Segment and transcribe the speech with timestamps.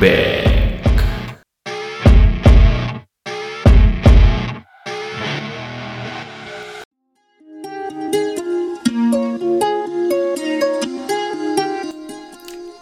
[0.00, 0.44] back.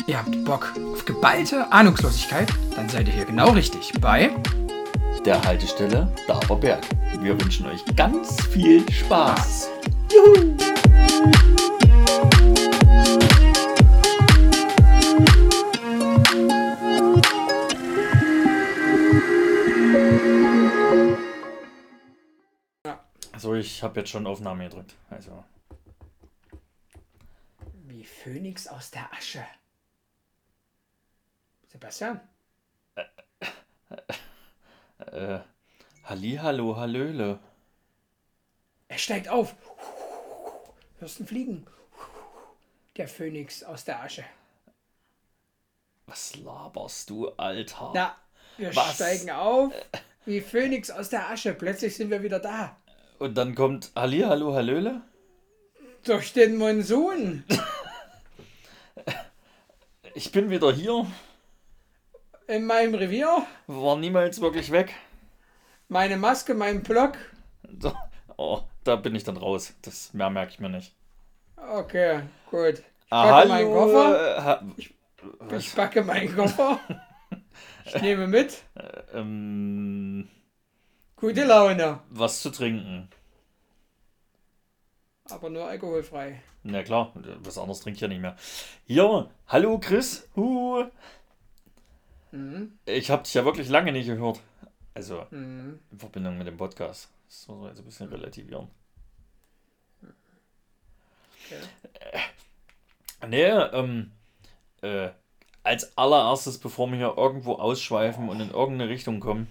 [0.06, 2.48] Ihr habt Bock auf geballte Ahnungslosigkeit?
[2.77, 4.30] Dann seid ihr hier genau richtig bei
[5.24, 6.83] Der Haltestelle Daberberg.
[7.20, 9.70] Wir wünschen euch ganz viel Spaß.
[10.12, 10.52] Also
[23.92, 24.95] habe jetzt schon Aufnahme gedrückt.
[25.10, 25.45] Also
[27.84, 29.45] Wie Phönix aus der Asche.
[31.66, 32.19] Sebastian?
[34.98, 35.41] äh,
[36.05, 37.38] Hallihallo, Hallöle.
[38.88, 39.55] Er steigt auf.
[40.98, 41.66] Hörst du fliegen?
[42.97, 44.24] Der Phönix aus der Asche.
[46.06, 47.91] Was laberst du, Alter?
[47.95, 48.17] Na,
[48.56, 48.95] wir Was?
[48.95, 49.70] steigen auf.
[50.24, 51.52] Wie Phönix aus der Asche.
[51.52, 52.78] Plötzlich sind wir wieder da.
[53.23, 55.01] Und dann kommt Hallihallo, Hallöle?
[56.05, 57.45] Durch den Monsun.
[60.14, 61.06] Ich bin wieder hier.
[62.48, 63.47] In meinem Revier.
[63.69, 64.92] War niemals wirklich weg.
[65.89, 67.12] Meine Maske, mein Block.
[67.81, 67.92] So.
[68.37, 69.73] Oh, da bin ich dann raus.
[69.83, 70.92] Das mehr merke ich mir nicht.
[71.57, 72.79] Okay, gut.
[72.81, 73.48] Ich Ah, packe hallo.
[73.48, 74.36] meinen Koffer.
[74.36, 74.62] äh, ha-
[75.57, 76.81] Ich packe meinen Koffer.
[77.84, 78.62] Ich nehme mit.
[79.12, 80.29] ähm,
[81.23, 82.01] Gute Laune.
[82.11, 83.09] was zu trinken.
[85.31, 86.42] Aber nur alkoholfrei.
[86.64, 87.12] Na klar,
[87.45, 88.34] was anderes trinke ich ja nicht mehr.
[88.87, 90.29] Hier, hallo Chris.
[90.34, 90.84] Hu.
[92.33, 92.77] Mhm.
[92.87, 94.41] Ich habe dich ja wirklich lange nicht gehört.
[94.95, 95.79] Also Mhm.
[95.92, 97.09] in Verbindung mit dem Podcast.
[97.29, 98.67] Das muss man jetzt ein bisschen relativieren.
[101.47, 101.62] Okay.
[103.29, 104.11] Nee, ähm,
[104.83, 105.11] äh,
[105.62, 109.46] als allererstes, bevor wir hier irgendwo ausschweifen und in irgendeine Richtung kommen,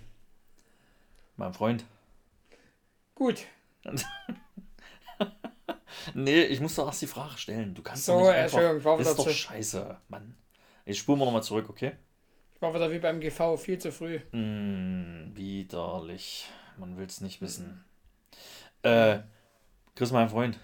[1.41, 1.85] mein Freund.
[3.15, 3.45] Gut.
[6.15, 7.75] Nee, ich muss doch erst die Frage stellen.
[7.75, 9.05] Du kannst So, doch nicht Entschuldigung, ich war einfach...
[9.05, 10.35] Das ist doch zu- scheiße, Mann.
[10.85, 11.91] Ich spule mal nochmal zurück, okay?
[12.55, 14.19] Ich war wieder wie beim GV, viel zu früh.
[14.31, 16.47] Hm, widerlich.
[16.77, 17.83] Man will es nicht wissen.
[18.83, 19.19] Äh,
[19.95, 20.57] Chris, mein Freund,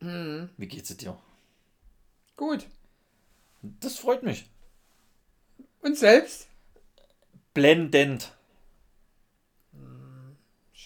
[0.00, 0.50] Mhm.
[0.58, 1.16] wie geht's dir?
[2.36, 2.66] Gut.
[3.62, 4.50] Das freut mich.
[5.80, 6.48] Und selbst?
[7.54, 8.35] Blendend.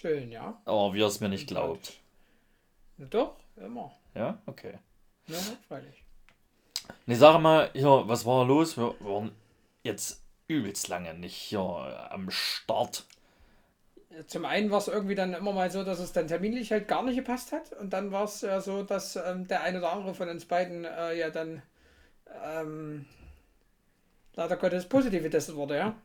[0.01, 0.59] Schön, ja.
[0.65, 1.99] Aber wie er es mir nicht glaubt.
[2.97, 3.91] Na doch, immer.
[4.15, 4.79] Ja, okay.
[5.27, 6.03] Ja, freilich.
[7.05, 8.77] Ne, sag mal, hier, was war los?
[8.77, 9.31] Wir waren
[9.83, 11.61] jetzt übelst lange nicht hier
[12.09, 13.05] am Start.
[14.25, 17.03] Zum einen war es irgendwie dann immer mal so, dass es dann terminlich halt gar
[17.03, 17.71] nicht gepasst hat.
[17.73, 20.83] Und dann war es ja so, dass ähm, der eine oder andere von uns beiden
[20.83, 21.61] äh, ja dann
[22.43, 23.05] ähm,
[24.33, 25.95] leider Gottes positiv getestet wurde, ja.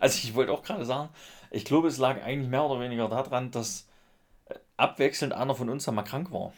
[0.00, 1.10] Also ich wollte auch gerade sagen,
[1.56, 3.88] ich glaube, es lag eigentlich mehr oder weniger daran, dass
[4.46, 6.52] äh, abwechselnd einer von uns einmal krank war.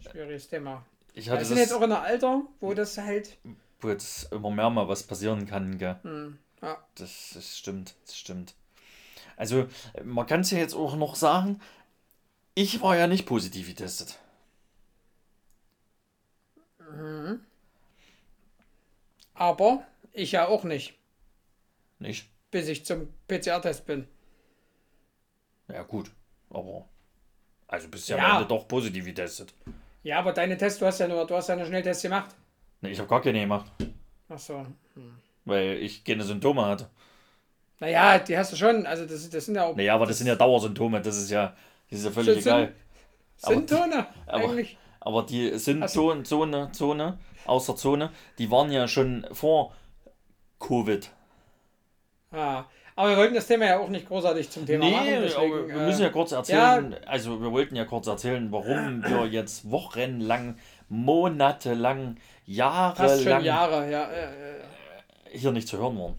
[0.00, 0.84] Schwieriges Thema.
[1.14, 3.36] Ich Wir hatte sind jetzt das, auch in einem Alter, wo das halt.
[3.80, 5.96] wo jetzt immer mehr mal was passieren kann, gell?
[6.02, 6.78] Hm, ja.
[6.96, 8.54] Das, das stimmt, das stimmt.
[9.36, 9.66] Also,
[10.02, 11.60] man kann es ja jetzt auch noch sagen,
[12.54, 14.18] ich war ja nicht positiv getestet.
[19.34, 20.94] Aber ich ja auch nicht,
[21.98, 22.28] Nicht?
[22.50, 24.06] bis ich zum PCR-Test bin.
[25.68, 26.10] Ja, gut.
[26.50, 26.88] Aber.
[27.66, 28.24] Also bist ja, Ja.
[28.30, 29.52] am Ende doch positiv getestet.
[30.04, 32.30] Ja, aber deine Tests, du hast ja nur, du hast ja nur Schnelltests gemacht.
[32.80, 33.70] Ne, ich habe gar keine gemacht,
[34.28, 34.64] Ach so.
[35.46, 36.88] weil ich keine Symptome hatte.
[37.80, 38.86] Naja, die hast du schon.
[38.86, 41.56] Also das, das sind ja auch Naja, aber das sind ja Dauersymptome, das ist ja,
[41.90, 42.74] das ist ja völlig Sind- egal.
[43.42, 44.78] aber- Symptome eigentlich.
[45.00, 49.74] Aber die Symptome, Zone, Zone, aus der Zone, die waren ja schon vor
[50.60, 51.10] Covid.
[52.34, 52.64] Ah,
[52.96, 55.04] aber wir wollten das Thema ja auch nicht großartig zum Thema machen.
[55.04, 58.50] Nee, Deswegen, aber wir äh, müssen ja kurz erzählen, also wir wollten ja kurz erzählen,
[58.52, 60.58] warum wir jetzt wochenlang,
[60.88, 62.16] monatelang,
[62.46, 64.04] fast schon jahrelang Jahre, ja.
[64.10, 66.18] Äh, äh, hier nicht zu hören waren.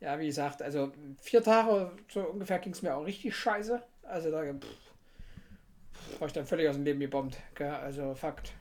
[0.00, 3.82] ja, wie gesagt, also vier Tage so ungefähr ging es mir auch richtig scheiße.
[4.04, 7.36] Also da pff, war ich dann völlig aus dem Leben gebombt.
[7.54, 7.68] Gell?
[7.70, 8.52] Also Fakt.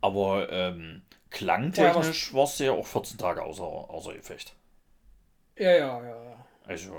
[0.00, 4.54] Aber ähm, klangtechnisch warst du ja auch 14 Tage außer, außer Gefecht.
[5.58, 6.46] Ja, ja, ja, ja.
[6.66, 6.92] Also,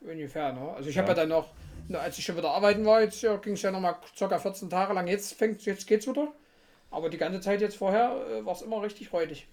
[0.00, 0.70] Ungefähr, ne?
[0.74, 1.02] Also ich Ja.
[1.02, 1.48] habe ja dann noch,
[1.92, 4.38] als ich schon wieder arbeiten war, jetzt ja, ging es ja nochmal ca.
[4.38, 5.06] 14 Tage lang.
[5.06, 6.28] Jetzt fängt jetzt geht's wieder.
[6.90, 9.48] Aber die ganze Zeit jetzt vorher äh, war es immer richtig räudig.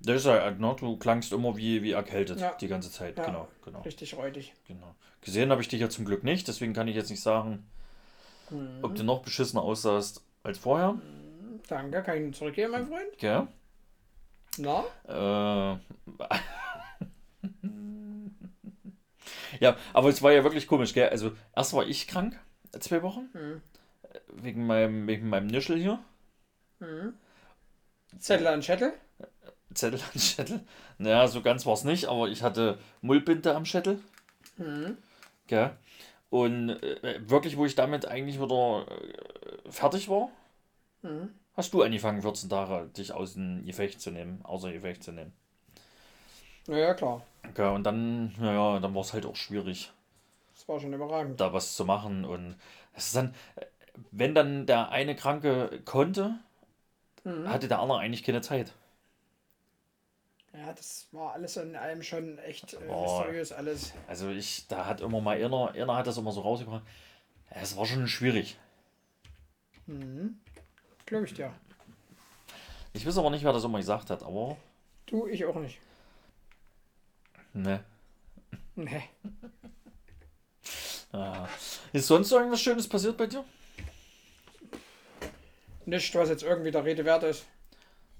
[0.00, 2.54] das ist ja, ne, du klangst immer wie, wie erkältet Ja.
[2.60, 3.16] die ganze Zeit.
[3.18, 3.26] Ja.
[3.26, 4.52] Genau, genau, Richtig räudig.
[4.66, 4.94] genau.
[5.20, 7.66] Gesehen habe ich dich ja zum Glück nicht, deswegen kann ich jetzt nicht sagen,
[8.82, 10.94] ob du noch beschissener aussahst als vorher.
[11.68, 13.18] Danke, kann ich Ihnen zurückgeben, mein Freund.
[13.18, 13.46] Gell?
[14.58, 14.84] Na?
[15.08, 15.78] Äh,
[19.60, 21.08] ja, aber es war ja wirklich komisch, gell?
[21.08, 22.38] Also, erst war ich krank,
[22.80, 23.62] zwei Wochen, Mhm.
[24.42, 25.98] wegen meinem, wegen meinem Nischel hier.
[26.80, 27.14] Mhm.
[28.18, 28.92] Zettel an Schädel?
[29.74, 30.60] Zettel an Schädel.
[30.98, 34.00] Naja, so ganz war es nicht, aber ich hatte Mullbinde am Schädel.
[34.56, 34.96] Mhm.
[35.46, 35.76] Gell?
[36.30, 40.30] Und äh, wirklich, wo ich damit eigentlich wieder äh, fertig war,
[41.02, 41.28] Mhm.
[41.56, 45.32] hast du angefangen, 14 Tage dich aus dem Gefecht zu nehmen, außer Gefecht zu nehmen.
[46.68, 47.22] Naja, klar.
[47.48, 49.90] Okay, und dann, naja, dann war es halt auch schwierig,
[50.54, 51.40] Das war schon überragend.
[51.40, 52.24] da was zu machen.
[52.24, 52.56] Und
[52.94, 53.34] es ist dann,
[54.12, 56.38] wenn dann der eine Kranke konnte,
[57.24, 57.48] Mhm.
[57.48, 58.72] hatte der andere eigentlich keine Zeit.
[60.52, 63.92] Ja, das war alles in allem schon echt äh, mysteriös alles.
[64.08, 66.82] Also ich, da hat immer mal einer, einer hat das immer so rausgebracht.
[67.50, 68.58] Es war schon schwierig.
[69.86, 70.38] Mhm.
[71.06, 71.52] Glaube ich dir.
[72.92, 74.56] Ich weiß aber nicht, wer das immer gesagt hat, aber
[75.06, 75.80] Du, ich auch nicht.
[77.56, 77.84] Ne.
[78.74, 79.02] Nee.
[81.12, 81.48] Ja.
[81.92, 83.44] Ist sonst irgendwas Schönes passiert bei dir?
[85.86, 87.46] Nicht, was jetzt irgendwie der Rede wert ist.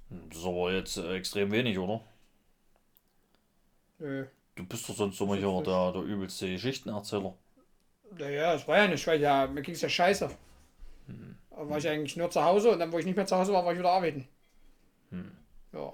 [0.08, 2.00] Das ist aber jetzt äh, extrem wenig, oder?
[3.98, 4.26] Nö.
[4.54, 7.34] Du bist doch sonst immer hier der, der übelste Geschichtenerzähler.
[8.16, 10.30] Naja, es war ja nicht, weil ja, mir ging es ja scheiße.
[11.50, 13.52] Da war ich eigentlich nur zu Hause und dann, wo ich nicht mehr zu Hause
[13.52, 14.28] war, war ich wieder arbeiten.
[15.72, 15.92] Ja.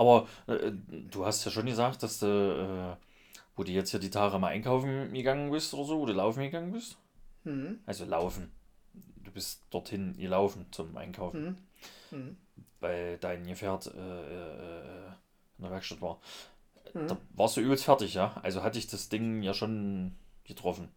[0.00, 3.04] Aber äh, du hast ja schon gesagt, dass du, äh,
[3.54, 6.42] wo du jetzt hier die Tage mal einkaufen gegangen bist oder so, wo du laufen
[6.42, 6.96] gegangen bist.
[7.44, 7.80] Mhm.
[7.84, 8.50] Also laufen.
[9.22, 11.58] Du bist dorthin gelaufen zum Einkaufen.
[12.10, 12.18] Mhm.
[12.18, 12.36] Mhm.
[12.80, 15.06] Weil dein Gefährt äh, äh,
[15.58, 16.18] in der Werkstatt war.
[16.94, 17.08] Mhm.
[17.08, 18.40] Da warst du übelst fertig, ja?
[18.42, 20.14] Also hatte ich das Ding ja schon
[20.44, 20.88] getroffen.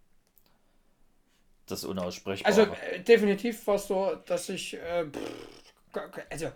[1.65, 2.55] Das Unaussprechbare.
[2.55, 6.53] Also äh, definitiv war es so, dass ich, äh, pff, also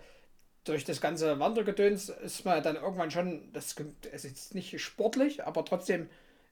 [0.68, 3.74] durch das ganze Wandergedöns ist man dann irgendwann schon, das
[4.12, 6.08] ist jetzt nicht sportlich, aber trotzdem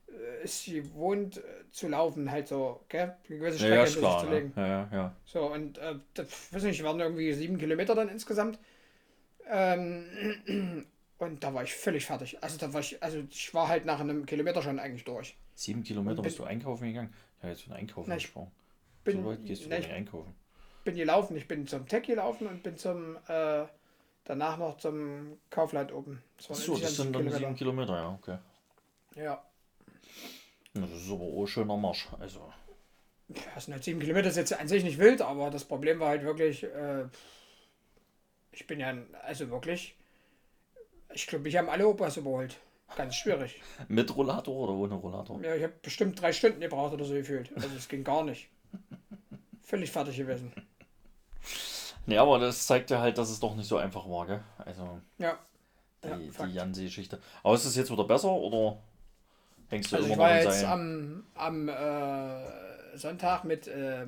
[0.09, 3.15] äh, ist sie gewohnt äh, zu laufen, halt so, gell?
[3.29, 4.21] Eine gewisse ja, ja, Strecke hinter sich klar.
[4.21, 4.35] zu Ne?
[4.35, 4.53] legen.
[4.57, 5.17] Ja, ja, ja.
[5.25, 8.59] So, und äh, das, weiß nicht, waren irgendwie sieben Kilometer dann insgesamt.
[9.49, 10.87] Ähm,
[11.19, 12.43] und da war ich völlig fertig.
[12.43, 15.37] Also da war ich, also ich war halt nach einem Kilometer schon eigentlich durch.
[15.55, 17.13] Sieben Kilometer Und bist bin- du einkaufen gegangen?
[17.43, 18.51] Ja, jetzt von Einkaufen Na, ich gesprochen.
[19.05, 20.35] bin- so weit gehst du na, einkaufen.
[20.85, 23.65] Bin gelaufen, ich bin zum Tech gelaufen und bin zum äh,
[24.27, 26.23] danach noch zum Kaufland oben.
[26.37, 28.39] Das Achso, das sind dann sieben sieben Kilometer, ja, okay.
[29.15, 29.43] Ja.
[30.75, 32.07] Das ist aber auch ein schöner Marsch.
[32.21, 32.53] Also,
[33.55, 36.11] Das sind halt sieben Kilometer, ist jetzt an sich nicht wild, aber das Problem war
[36.11, 37.05] halt wirklich, äh,
[38.53, 39.97] ich bin ja, also wirklich,
[41.15, 42.59] ich glaube, mich haben alle Opas überholt.
[42.95, 43.61] Ganz schwierig.
[43.89, 45.41] mit Rollator oder ohne Rollator?
[45.43, 47.51] Ja, ich habe bestimmt drei Stunden gebraucht oder so gefühlt.
[47.57, 48.49] Also es ging gar nicht.
[49.63, 50.53] Völlig fertig gewesen.
[52.07, 54.41] Nee, aber das zeigt ja halt, dass es doch nicht so einfach war, gell?
[54.59, 55.39] Also, Ja.
[56.05, 56.17] die, Ja,
[56.47, 56.53] die.
[56.53, 57.21] Jansi-Geschichte.
[57.43, 58.79] Aber ist es jetzt wieder besser oder
[59.69, 61.25] hängst du Also ich immer war noch in jetzt Seilen?
[61.35, 64.07] am, am äh, Sonntag mit äh,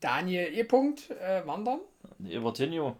[0.00, 0.62] Daniel E.
[0.64, 1.80] -Punkt, äh, wandern,
[2.18, 2.96] über Tenio.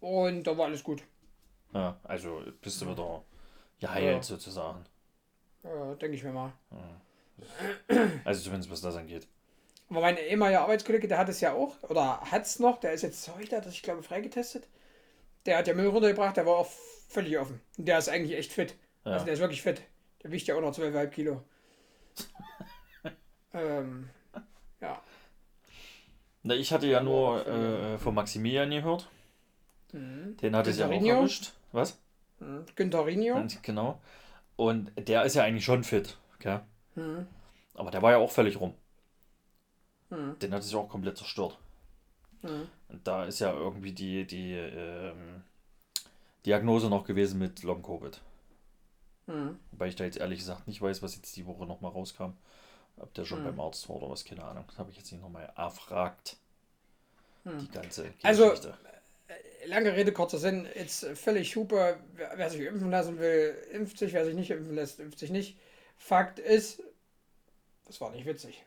[0.00, 1.02] Und da war alles gut.
[1.72, 3.22] Ja, also bist du wieder
[3.80, 4.22] geheilt Ja.
[4.22, 4.84] sozusagen.
[5.64, 6.52] Äh, Denke ich mir mal.
[8.24, 9.26] Also zumindest was das angeht.
[9.90, 13.02] Aber mein ehemaliger Arbeitskollege, der hat es ja auch, oder hat es noch, der ist
[13.02, 14.68] jetzt heute, hat er sich, glaube ich, freigetestet.
[15.46, 16.68] Der hat ja Müll runtergebracht, der war auch
[17.08, 17.60] völlig offen.
[17.78, 18.74] Und der ist eigentlich echt fit.
[19.04, 19.12] Ja.
[19.12, 19.82] Also der ist wirklich fit.
[20.22, 21.42] Der wiegt ja auch noch 12,5 Kilo.
[23.54, 24.10] ähm,
[24.80, 25.00] ja.
[26.42, 29.08] Na, ich hatte ja nur äh, von Maximilian gehört.
[29.92, 30.36] Mhm.
[30.36, 31.52] Den hat es ja auch erwischt.
[31.72, 31.98] Was?
[32.40, 32.64] Mhm.
[33.34, 34.00] Ganz Genau.
[34.56, 36.60] Und der ist ja eigentlich schon fit, gell?
[36.94, 37.26] Mhm.
[37.74, 38.74] Aber der war ja auch völlig rum.
[40.10, 40.38] Mhm.
[40.38, 41.58] Den hat es ja auch komplett zerstört.
[42.42, 42.68] Mhm.
[42.88, 45.42] Und da ist ja irgendwie die, die ähm,
[46.46, 48.20] Diagnose noch gewesen mit Long Covid.
[49.26, 49.58] Mhm.
[49.72, 52.30] Wobei ich da jetzt ehrlich gesagt nicht weiß, was jetzt die Woche nochmal rauskam.
[52.96, 53.44] Ob der schon Mhm.
[53.46, 54.64] beim Arzt war oder was, keine Ahnung.
[54.68, 56.36] Das habe ich jetzt nicht nochmal erfragt.
[57.44, 58.14] Die ganze Hm.
[58.22, 58.74] Also- Geschichte.
[59.66, 61.98] Lange Rede, kurzer Sinn, jetzt völlig Hupe.
[62.14, 64.12] Wer, wer sich impfen lassen will, impft sich.
[64.14, 65.58] Wer sich nicht impfen lässt, impft sich nicht.
[65.98, 66.82] Fakt ist,
[67.86, 68.64] das war nicht witzig.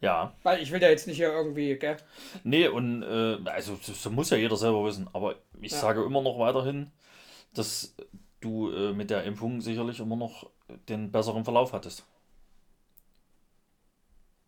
[0.00, 1.96] Ja, Weil ich will da jetzt nicht hier irgendwie, gell?
[2.44, 5.08] nee, und äh, also das, muss ja jeder selber wissen.
[5.12, 5.78] Aber ich Ja.
[5.78, 6.92] sage immer noch weiterhin,
[7.54, 7.94] dass
[8.40, 10.50] du äh, mit der Impfung sicherlich immer noch
[10.88, 12.04] den besseren Verlauf hattest.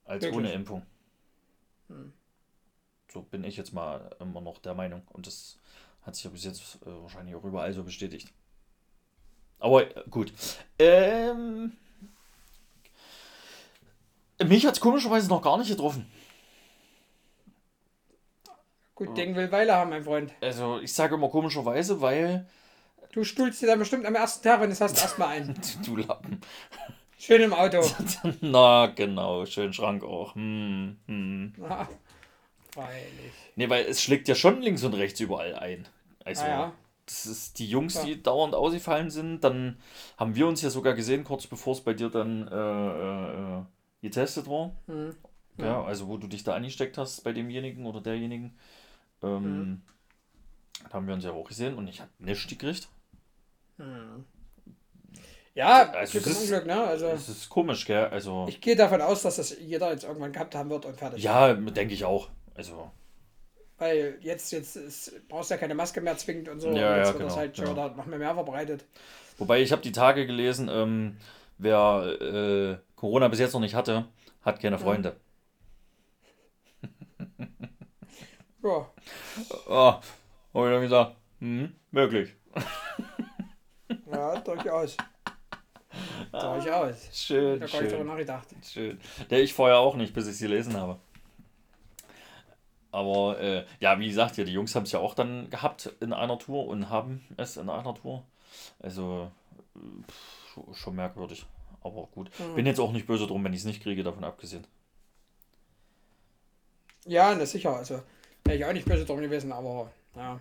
[0.04, 0.38] Als Wirklich?
[0.38, 0.86] ohne Impfung.
[1.88, 2.12] Hm.
[3.12, 5.02] So bin ich jetzt mal immer noch der Meinung.
[5.12, 5.58] Und das
[6.02, 8.32] hat sich ja bis jetzt äh, wahrscheinlich auch überall so bestätigt.
[9.58, 10.32] Aber äh, gut.
[10.78, 11.72] Ähm,
[14.44, 16.10] mich hat es komischerweise noch gar nicht getroffen.
[18.94, 20.32] Gut Ding will Weile haben, mein Freund.
[20.42, 22.46] Also, ich sage immer komischerweise, weil.
[23.12, 25.58] Du stuhlst dir dann bestimmt am ersten Tag, wenn du es hast, erstmal ein.
[25.84, 26.40] du Lappen.
[27.18, 27.82] Schön im Auto.
[28.40, 29.44] Na, genau.
[29.46, 30.34] Schön Schrank auch.
[30.34, 31.54] Hm, hm.
[31.56, 31.88] Na,
[32.72, 33.32] freilich.
[33.56, 35.88] Nee, weil es schlägt ja schon links und rechts überall ein.
[36.24, 36.72] Also, Ah, ja.
[37.06, 38.04] das ist die Jungs, Ja.
[38.04, 39.40] die dauernd ausgefallen sind.
[39.42, 39.78] Dann
[40.18, 43.62] haben wir uns ja sogar gesehen, kurz bevor es bei dir dann äh, äh, äh,
[44.02, 44.72] getestet war.
[44.86, 45.14] Hm.
[45.58, 48.56] Ja, also wo du dich da angesteckt hast bei demjenigen oder derjenigen.
[49.22, 49.82] Ähm, Mhm.
[50.88, 52.88] Da haben wir uns ja auch gesehen und ich habe nichts gekriegt.
[55.54, 56.82] Ja, Also Glück es ist- Unglück, ne?
[56.84, 58.06] Also Das ist komisch, gell?
[58.06, 61.22] Also, ich gehe davon aus, dass das jeder jetzt irgendwann gehabt haben wird und fertig.
[61.22, 62.30] ja, denke ich auch.
[62.54, 62.90] Also,
[63.78, 66.68] Weil jetzt, jetzt ist, brauchst du ja keine Maske mehr zwingend und so.
[66.68, 67.72] Ja, und jetzt ja, wird das genau, halt schon ja.
[67.72, 68.84] wieder noch mehr, mehr verbreitet.
[69.38, 71.16] wobei ich habe die Tage gelesen, ähm,
[71.62, 74.06] wer äh, Corona bis jetzt noch nicht hatte,
[74.42, 75.16] hat keine Freunde.
[78.62, 78.90] Ja,
[79.68, 80.00] Ah,
[80.52, 82.34] habe ich dann gesagt, hm, möglich.
[84.12, 84.96] ja durchaus.
[86.30, 87.08] durchaus.
[87.12, 88.48] Schön, Da gar nicht darüber nachgedacht.
[88.62, 89.00] schön.
[89.30, 90.98] Der ich vorher auch nicht, bis ich sie gelesen habe.
[92.92, 96.12] Aber äh, ja, wie gesagt, ja, die Jungs haben es ja auch dann gehabt in
[96.12, 98.24] einer Tour und haben es in einer Tour.
[98.80, 99.30] Also
[99.74, 99.78] äh,
[100.10, 100.39] pff,
[100.72, 101.46] schon- merkwürdig.
[101.82, 102.30] Aber gut.
[102.38, 102.54] Mhm.
[102.56, 104.66] Bin jetzt auch nicht böse drum, wenn ich es nicht kriege, davon abgesehen.
[107.06, 107.76] Ja, na sicher.
[107.76, 108.02] Also
[108.44, 110.40] wäre ich auch nicht böse drum gewesen, aber ja.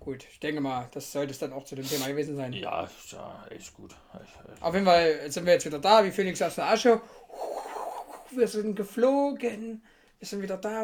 [0.00, 2.52] Gut, ich denke mal, das sollte es dann auch zu dem Thema gewesen sein.
[2.52, 3.96] Ja, ist ja, echt gut.
[4.12, 4.62] Echt, echt.
[4.62, 7.00] Auf jeden Fall sind wir jetzt wieder da, wie Phoenix aus der Asche.
[8.30, 9.82] Wir sind geflogen.
[10.18, 10.82] Wir sind wieder da.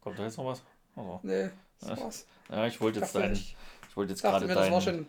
[0.00, 0.62] Kommt da jetzt noch was?
[0.96, 1.20] Oder?
[1.22, 2.26] Nee, das war's.
[2.50, 3.56] Ja, ich wollte jetzt deinen, ich
[3.88, 5.06] ich wollte jetzt gerade deinen, schon.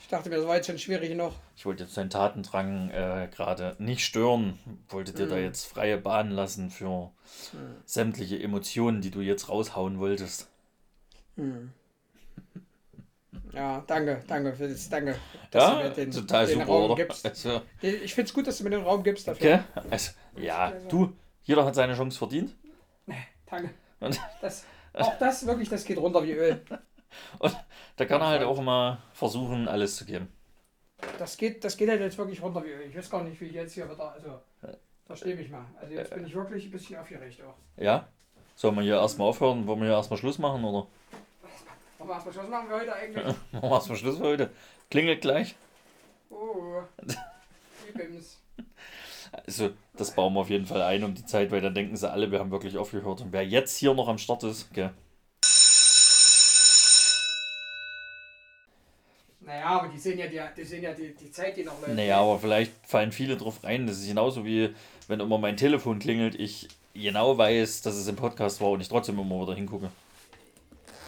[0.00, 1.32] Ich dachte mir, das war jetzt schon schwierig genug.
[1.56, 4.58] ich wollte jetzt deinen Tatendrang äh, gerade nicht stören.
[4.88, 5.42] Wollte dir da Mhm.
[5.42, 7.10] jetzt freie Bahn lassen für
[7.84, 10.48] sämtliche Emotionen, die du jetzt raushauen wolltest.
[11.36, 11.72] Hm.
[13.52, 15.16] Ja, danke, danke für das, danke.
[15.50, 16.94] dass du Ja, mir den, total den super, Raum oder?
[16.96, 17.26] gibst.
[17.26, 19.64] Also, Ich finde es gut, dass du mir den Raum gibst dafür.
[19.76, 19.84] okay?
[19.90, 21.12] also, ja, du,
[21.42, 22.54] jeder hat seine Chance verdient.
[23.46, 23.70] Danke.
[23.98, 24.64] Und Das,
[24.94, 26.64] auch das wirklich, das geht runter wie Öl.
[27.96, 30.28] da kann er halt auch immer versuchen, alles zu geben.
[31.18, 32.88] Das geht, das geht halt jetzt wirklich runter wie Öl.
[32.88, 34.12] Ich weiß gar nicht, wie ich jetzt hier wieder.
[34.12, 34.40] Also,
[35.06, 35.64] verstehe mich mal.
[35.80, 37.54] Also, jetzt bin ich wirklich ein bisschen aufgeregt auch.
[37.76, 38.08] Ja?
[38.54, 39.66] Sollen wir hier erstmal aufhören?
[39.66, 40.86] Wollen wir hier erstmal Schluss machen, oder?
[41.98, 43.24] Wollen wir erstmal Schluss machen wir heute eigentlich?
[43.52, 44.50] Machen wir erstmal Schluss für heute.
[44.90, 45.54] Klingelt gleich.
[46.30, 46.82] Oh.
[47.88, 48.38] Übrigens.
[49.32, 52.10] Also, das bauen wir auf jeden Fall ein um die Zeit, weil dann denken sie
[52.10, 53.20] alle, wir haben wirklich aufgehört.
[53.20, 54.90] Und wer jetzt hier noch am Start ist, gell?
[59.40, 61.94] Naja, aber die sehen ja die, die, sehen ja die, die Zeit, die noch läuft.
[61.94, 63.86] Naja, aber vielleicht fallen viele drauf rein.
[63.86, 64.74] Das ist genauso wie,
[65.08, 68.88] wenn immer mein Telefon klingelt, ich genau weiß, dass es im Podcast war und ich
[68.88, 69.90] trotzdem immer wieder hingucke.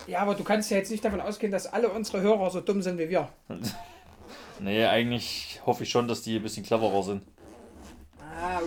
[0.07, 2.83] Ja, aber du kannst ja jetzt nicht davon ausgehen, dass alle unsere Hörer so dumm
[2.83, 3.29] sind wie wir.
[4.61, 7.25] Nee, eigentlich hoffe ich schon, dass die ein bisschen cleverer sind.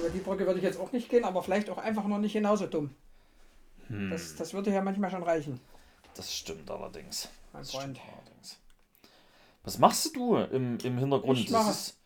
[0.06, 2.34] Über die Brücke würde ich jetzt auch nicht gehen, aber vielleicht auch einfach noch nicht
[2.34, 2.94] genauso dumm.
[3.88, 4.10] Hm.
[4.12, 5.60] Das, das würde ja manchmal schon reichen,
[6.16, 7.30] Das stimmt allerdings.
[7.54, 8.00] mein Das Freund.
[8.18, 8.58] allerdings.
[9.64, 11.40] Was machst du im, im Hintergrund?
[11.40, 11.98] Ich mache- ist,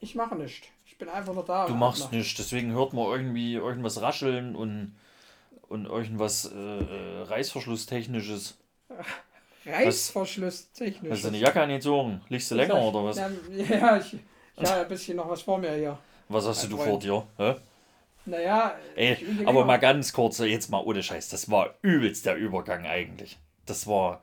[0.00, 0.66] Ich mache nichts.
[0.86, 1.66] Ich bin einfach nur da.
[1.66, 4.96] du machst nichts, deswegen hört man irgendwie irgendwas rascheln und,
[5.68, 8.56] und irgendwas äh, äh, Reißverschlusstechnisches.
[9.66, 11.10] Reißverschluss technisch.
[11.10, 12.20] Hast du eine Jacke angezogen?
[12.28, 13.16] Liegst du länger oder was?
[13.16, 14.14] Ja, ja, ich,
[14.56, 15.98] ich habe ein bisschen noch was vor mir hier.
[16.28, 17.26] Was hast du vor dir?
[17.36, 17.54] Hä?
[18.26, 22.86] Naja, Ey, aber mal- ganz kurz, jetzt mal ohne Scheiß, das war übelst der Übergang
[22.86, 23.38] eigentlich.
[23.66, 24.22] Das war,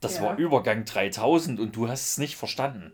[0.00, 0.22] das Ja.
[0.24, 2.92] war Übergang 3000 und du hast es nicht verstanden.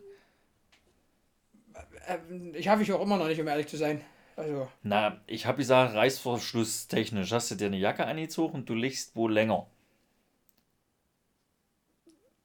[2.06, 4.02] ähm, ich habe ich auch immer noch nicht, um ehrlich zu sein.
[4.37, 9.16] Also, Na, ich habe gesagt, Reißverschlusstechnisch, hast du dir eine Jacke angezogen und du liegst
[9.16, 9.66] wohl länger.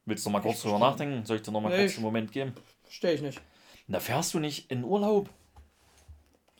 [0.06, 1.26] Willst du noch mal kurz drüber nachdenken?
[1.26, 2.54] Soll ich dir noch mal Nee, kurz einen Moment geben?
[2.84, 3.40] verstehe ich nicht.
[3.86, 5.28] Na, fährst du nicht in Urlaub?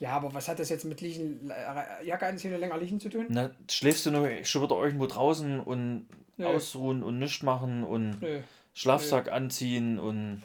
[0.01, 3.11] Ja, aber was hat das jetzt mit liegen, äh, Jacke anziehen und länger liegen zu
[3.11, 3.27] tun?
[3.29, 6.47] Na, schläfst du nur schon wieder irgendwo draußen und Nö.
[6.47, 8.41] ausruhen und nichts machen und Nö.
[8.75, 10.43] Schlafsack anziehen und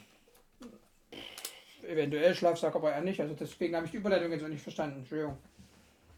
[1.88, 3.22] Eventuell Schlafsack, aber eher nicht.
[3.22, 5.00] Also deswegen habe ich die Überleitung jetzt auch nicht verstanden.
[5.00, 5.38] Entschuldigung.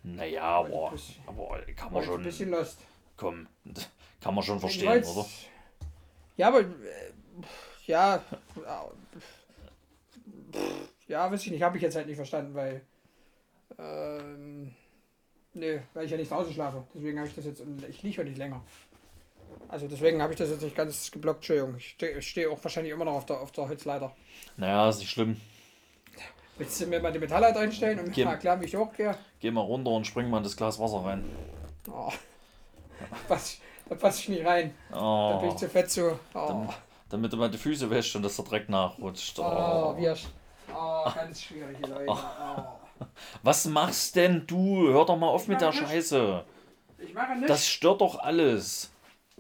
[0.04, 0.94] naja, Aber
[1.28, 2.80] aber, kann man ich ein schon, bisschen lost.
[3.18, 3.48] komm,
[4.22, 5.26] kann man schon verstehen, oder?
[6.38, 6.62] Ja, aber.
[6.62, 6.66] Äh,
[7.86, 8.24] ja.
[11.08, 11.62] Ja, weiß ich nicht.
[11.64, 12.82] Habe ich jetzt halt nicht verstanden, weil.
[13.78, 14.74] Ähm,
[15.54, 16.84] nee, weil ich ja nicht Hause schlafe.
[16.94, 17.64] Deswegen habe ich das jetzt.
[17.90, 18.62] Ich liege ja nicht länger.
[19.70, 21.40] Also deswegen habe ich das jetzt nicht ganz geblockt.
[21.40, 21.76] Entschuldigung.
[21.78, 24.14] Ich stehe steh auch wahrscheinlich immer noch auf der, auf der Holzleiter.
[24.58, 25.40] Naja, ist nicht schlimm.
[26.58, 29.16] Willst du mir mal die Metallheit einstellen und mir mal erklären, wie ich hochgehe?
[29.40, 31.24] Geh mal runter und spring mal in das Glas Wasser rein.
[31.92, 32.12] Oh.
[33.00, 34.74] Da passe ich, da pass ich nie rein.
[34.90, 36.20] Da bin Oh, ich zu fett zu.
[36.34, 36.66] Oh,
[37.10, 39.38] damit du mal die Füße wäschst und dass der Dreck nachrutscht.
[39.38, 39.44] oh,
[39.96, 39.98] Oh.
[39.98, 40.18] wir.
[40.76, 42.06] Oh, ganz schwierige Leute.
[42.08, 42.18] Oh.
[43.44, 44.88] Was machst denn du?
[44.90, 45.90] Hör doch mal auf mit der mach nichts.
[45.92, 46.44] Scheiße.
[47.00, 47.48] Ich mache nichts.
[47.48, 48.92] Das stört doch alles.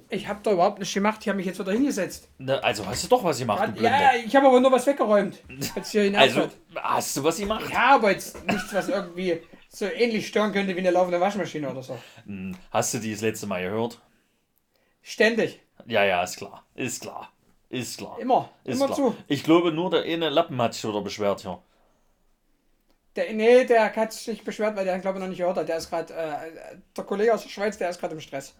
[0.09, 1.19] ich habe da überhaupt nichts gemacht.
[1.21, 2.29] Ich habe mich jetzt wieder hingesetzt.
[2.37, 3.89] Na, also hast du doch was gemacht, du Blinde.
[3.89, 5.39] Ja, ich habe aber nur was weggeräumt.
[6.15, 6.51] Also hat.
[6.75, 7.65] hast du was gemacht?
[7.71, 11.83] Ja, aber jetzt nichts, was irgendwie so ähnlich stören könnte wie eine laufende Waschmaschine oder
[11.83, 11.97] so.
[12.25, 13.99] Hm, Hast du die das letzte Mal gehört?
[15.01, 15.59] Ständig.
[15.85, 16.65] Ja, ja, ist klar.
[16.75, 17.31] Ist klar.
[17.69, 18.17] Ist klar.
[18.19, 18.49] Immer.
[18.63, 18.95] Ist immer klar.
[18.97, 19.15] zu.
[19.27, 21.59] Ich glaube, nur der eine Lappen hat sich wieder beschwert hier.
[23.17, 25.67] Der, nee, der hat sich nicht beschwert, weil der glaube ich noch nicht gehört hat.
[25.67, 28.53] Der ist gerade, äh, der Kollege aus der Schweiz, der ist gerade im Stress.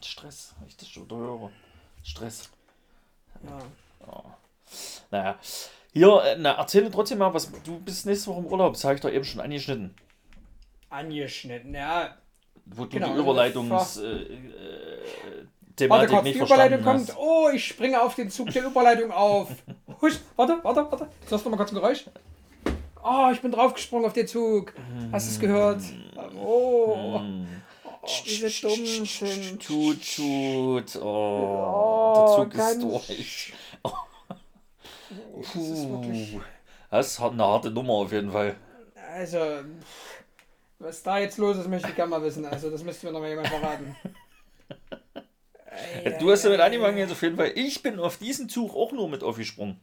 [0.00, 1.50] Stress, wenn ich das schon höre.
[2.04, 2.48] Stress.
[3.42, 4.22] Ja.
[5.10, 5.38] Naja.
[5.92, 8.94] Hier, äh, na, erzähle trotzdem mal, was du bist nächste Woche im Urlaub, das habe
[8.94, 9.92] ich doch eben schon angeschnitten.
[10.88, 12.16] Angeschnitten, ja.
[12.64, 17.08] Wo du Genau, die also Überleitungs äh, äh, Warte nicht die Überleitung verstanden kommt.
[17.08, 17.16] hast.
[17.18, 19.48] Oh, ich springe auf den Zug der Überleitung auf.
[20.00, 21.08] Husch, warte, warte, warte.
[21.22, 22.04] Jetzt hast du mal kurz ein Geräusch.
[23.02, 24.72] Oh, ich bin draufgesprungen auf den Zug.
[25.12, 25.82] Hast du es gehört?
[26.36, 27.46] Oh, Hm.
[28.02, 29.62] oh wie sie dumm sind.
[29.62, 30.96] Tut, tut.
[31.02, 31.06] Oh,
[32.38, 33.52] Oh, der Zug ist durch.
[35.36, 36.38] Das ist wirklich.
[36.90, 38.54] Das ist eine harte Nummer auf jeden Fall.
[39.12, 39.38] also,
[40.78, 42.44] was da jetzt los ist, möchte ich gerne mal wissen.
[42.44, 43.96] Also, das müsste mir noch mal jemand verraten.
[46.20, 47.52] Du hast damit angefangen jetzt auf jeden Fall.
[47.54, 49.80] Ich bin auf diesen Zug auch nur mit aufgesprungen.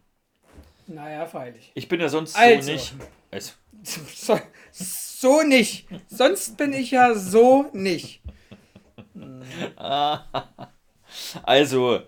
[0.87, 1.71] Naja, freilich.
[1.75, 2.61] Ich bin ja sonst Also.
[2.61, 2.93] so nicht.
[3.31, 3.53] Also,
[3.83, 4.39] So,
[4.71, 5.87] so nicht.
[6.07, 8.21] Sonst bin ich ja so nicht.
[11.43, 12.01] also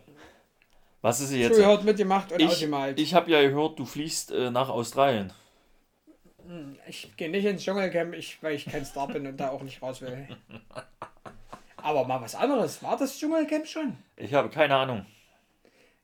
[1.01, 1.55] was ist jetzt?
[1.55, 2.99] Zugehört, mitgemacht und Ich, ausgemalt.
[2.99, 5.31] ich habe ja gehört, du fliegst äh, nach Australien.
[6.87, 9.81] Ich gehe nicht ins Dschungelcamp, ich, weil ich kein Star bin und da auch nicht
[9.81, 10.27] raus will.
[11.77, 12.81] Aber mal was anderes.
[12.83, 13.97] War das Dschungelcamp schon?
[14.17, 15.05] Ich habe keine Ahnung.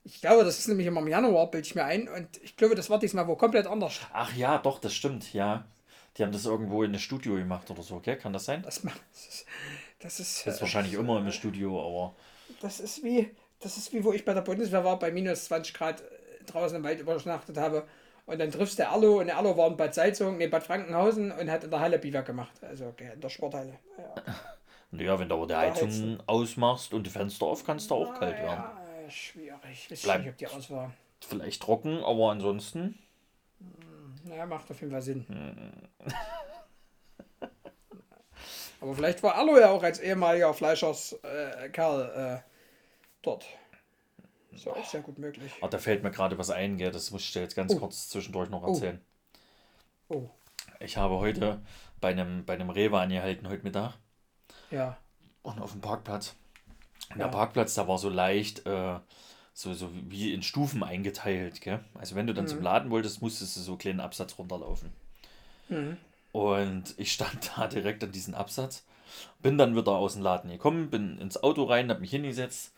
[0.06, 2.08] Ich glaube, das ist nämlich immer im Januar, bilde ich mir ein.
[2.08, 4.00] Und ich glaube, das war diesmal wohl komplett anders.
[4.13, 5.65] Ach ja, doch, das stimmt, ja.
[6.15, 8.15] Die haben das irgendwo in einem Studio gemacht oder so, gell?
[8.15, 8.62] Kann das sein?
[8.62, 9.46] Das, das ist,
[10.00, 12.15] das ist, Das ist äh, wahrscheinlich immer im Studio, aber.
[12.62, 15.74] das ist wie, das ist wie, wo ich bei der Bundeswehr war, bei minus 20
[15.74, 17.88] Grad äh, draußen im Wald übernachtet habe.
[18.28, 21.32] Und dann triffst du Erlo und der Erlo war in Bad Salzung, nee, Bad Frankenhausen
[21.32, 22.54] und hat in der Halle Biwak gemacht.
[22.62, 23.80] Also okay, in der Sporthalle.
[23.98, 24.34] Ja.
[24.91, 28.13] Naja, wenn du aber die Heizung ausmachst und die Fenster auf, kann es da auch
[28.18, 28.63] kalt werden.
[28.63, 29.88] Ja, äh, schwierig.
[29.89, 30.94] Ich weiß nicht, ob die aus war.
[31.22, 32.98] Vielleicht trocken, aber ansonsten.
[34.24, 35.26] Naja, macht auf jeden Fall Sinn.
[35.28, 36.12] Hm.
[38.82, 42.39] Aber vielleicht war Allo ja auch als ehemaliger Fleischers-Kerl äh, äh,
[43.22, 43.46] dort.
[44.52, 45.52] Ist ja auch sehr gut möglich.
[45.62, 46.91] Ah, da fällt mir gerade was ein, gell?
[46.91, 49.02] Das muss ich dir jetzt ganz kurz zwischendurch noch erzählen.
[50.08, 50.30] Oh,
[50.80, 51.62] Ich habe heute
[52.00, 53.94] bei einem, bei einem Rewe angehalten, heute Mittag.
[54.72, 54.98] ja.
[55.41, 56.36] Und auf dem Parkplatz.
[57.10, 57.26] Und Ja.
[57.26, 59.00] Der Parkplatz, da war so leicht, äh,
[59.54, 61.80] so, so wie in Stufen eingeteilt, gell?
[61.94, 64.91] Also wenn du dann zum Laden wolltest, musstest du so einen kleinen Absatz runterlaufen.
[65.70, 65.98] Mhm.
[66.32, 68.86] Und ich stand da direkt an diesem Absatz,
[69.41, 72.74] bin dann wieder aus dem Laden gekommen, bin ins Auto rein, hab mich hingesetzt,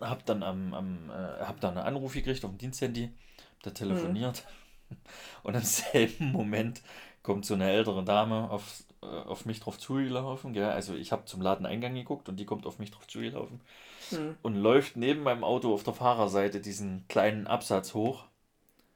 [0.00, 3.70] hab dann am, am äh, hab dann einen Anruf gekriegt auf dem Diensthandy, hab da
[3.70, 4.44] telefoniert.
[5.42, 6.82] Und im selben Moment
[7.22, 10.52] kommt so eine ältere Dame auf, äh, auf mich drauf zugelaufen.
[10.52, 10.70] Gell?
[10.70, 13.60] Also ich habe zum Ladeneingang geguckt und die kommt auf mich drauf zugelaufen
[14.10, 14.36] Mhm.
[14.42, 18.24] und läuft neben meinem Auto auf der Fahrerseite diesen kleinen Absatz hoch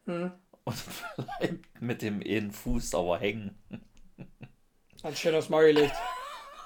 [0.07, 0.33] Mhm.
[0.65, 0.77] und
[1.17, 3.57] bleibt mit dem einen Fuß aber hängen.
[5.03, 5.95] Hat schön aufs Maul gelegt.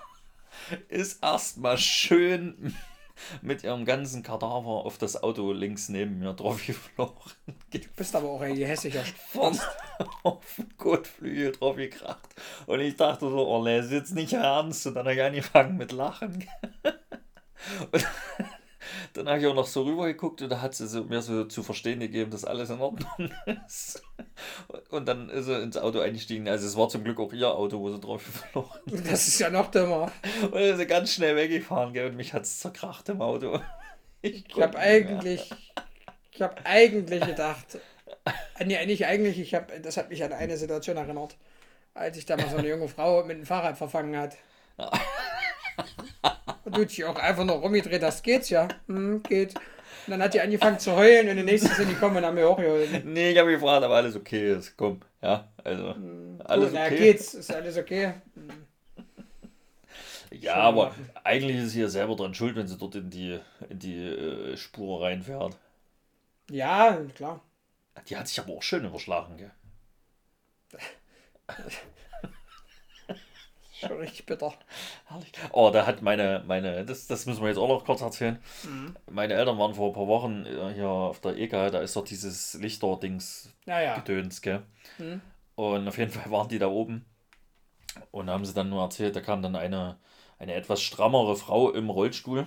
[0.89, 2.75] ist erstmal schön
[3.43, 7.15] mit ihrem ganzen Kadaver auf das Auto links neben mir drauf geflogen.
[7.71, 9.61] Du bist aber auch ein hässlicher Vorne
[10.23, 12.29] auf den Kotflügel drauf gekracht.
[12.67, 14.87] Und ich dachte so, oh, nee, ist jetzt nicht ernst.
[14.87, 16.45] Und dann habe ich angefangen mit Lachen.
[17.93, 18.07] Und
[19.13, 21.45] dann habe ich auch noch so rüber geguckt und da hat sie so, mir so
[21.45, 23.31] zu verstehen gegeben, dass alles in Ordnung
[23.67, 24.03] ist.
[24.91, 26.49] Und dann ist sie ins Auto eingestiegen.
[26.49, 29.51] Also es war zum Glück auch ihr Auto, wo sie drauf geflogen Das ist ja
[29.51, 30.13] noch dümmer.
[30.43, 32.11] Und dann ist sie ganz schnell weggefahren, gell?
[32.11, 33.61] Und mich hat es zerkracht im Auto.
[34.23, 35.51] Ich, Ich habe eigentlich,
[36.31, 37.79] ich habe eigentlich gedacht,
[38.59, 41.39] äh, nee, nicht eigentlich, ich habe, das hat mich an eine Situation erinnert,
[41.95, 44.37] als ich da mal so eine junge Frau mit dem Fahrrad verfangen hat.
[46.71, 49.55] Und du dich auch einfach nur rumgedreht hast, geht's ja, hm, geht.
[50.07, 52.35] Und dann hat die angefangen zu heulen und die nächsten sind die kommen und haben
[52.35, 53.05] mir hochgeholt.
[53.05, 54.77] Nee, ich habe gefragt, ob alles okay ist.
[54.77, 55.95] Komm, ja, also.
[56.45, 56.97] Alles Gut, na, okay.
[56.97, 58.15] geht's, ist alles okay.
[60.33, 61.11] Ja, Schon aber machen.
[61.25, 64.57] eigentlich ist sie ja selber dran schuld, wenn sie dort in die, in die äh,
[64.57, 65.57] Spur reinfährt.
[66.51, 67.43] Ja, klar.
[68.09, 69.51] Die hat sich aber auch schön überschlagen, gell?
[73.81, 74.53] Schon richtig bitter.
[75.07, 75.33] Herrlich.
[75.53, 78.39] Oh, da hat meine, meine, das, das müssen wir jetzt auch noch kurz erzählen.
[79.11, 82.05] Meine Eltern waren vor ein paar Wochen äh, hier auf der EGA, da ist doch
[82.05, 83.97] dieses Lichter-Dings Naja.
[83.97, 84.63] Gedöns, gell?
[85.55, 87.05] Und auf jeden Fall waren die da oben
[88.11, 89.97] und haben sie dann nur erzählt, da kam dann eine,
[90.39, 92.47] eine etwas strammere Frau im Rollstuhl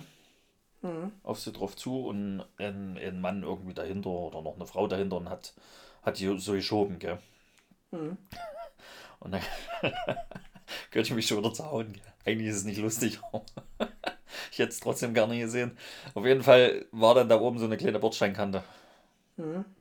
[1.22, 5.16] auf sie drauf zu und ein, ein Mann irgendwie dahinter oder noch eine Frau dahinter
[5.16, 5.54] und hat,
[6.02, 7.18] hat die so geschoben, gell?
[9.20, 9.40] Und dann
[10.90, 12.00] könnte ich mich schon wieder zerhauen.
[12.24, 13.20] Eigentlich ist es nicht lustig,
[14.52, 15.76] ich hätte es trotzdem gerne gesehen.
[16.14, 18.62] Auf jeden Fall war dann da oben so eine kleine Bordsteinkante.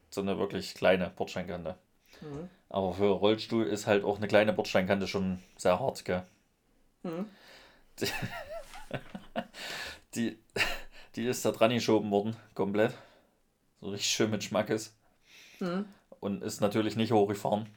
[0.10, 1.76] So eine wirklich kleine Bordsteinkante.
[2.70, 6.24] Aber für Rollstuhl ist halt auch eine kleine Bordsteinkante schon sehr hart, gell?
[8.00, 8.08] Die,
[10.16, 10.38] die,
[11.16, 12.94] die ist da dran geschoben worden, komplett.
[13.82, 14.96] So richtig schön mit Schmackes.
[16.20, 17.68] Und ist natürlich nicht hochgefahren.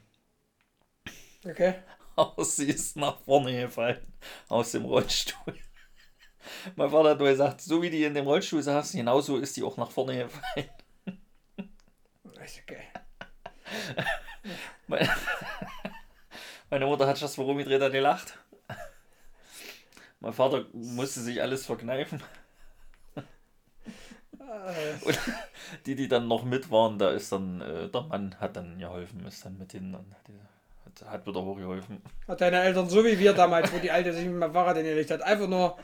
[1.45, 1.75] Okay.
[2.17, 4.05] Aber sie ist nach vorne gefallen
[4.49, 5.55] aus dem Rollstuhl.
[6.75, 9.63] Mein Vater hat nur gesagt, so wie die in dem Rollstuhl saß, genauso ist die
[9.63, 10.69] auch nach vorne gefallen.
[12.43, 12.83] Ist okay.
[14.87, 15.09] Meine,
[16.69, 18.37] meine Mutter hat fast rumgedreht und gelacht.
[20.21, 22.23] Mein Vater musste sich alles verkneifen.
[25.01, 25.19] Und
[25.85, 29.25] die, die dann noch mit waren, da ist dann, äh, der Mann hat dann geholfen,
[29.25, 30.27] ist dann mit denen, dann hat,
[31.01, 32.01] hat, hat wieder hochgeholfen.
[32.27, 35.11] Hat deine Eltern so wie wir damals, wo die Alte sich mit dem Fahrrad hingelegt
[35.11, 35.77] hat, einfach nur,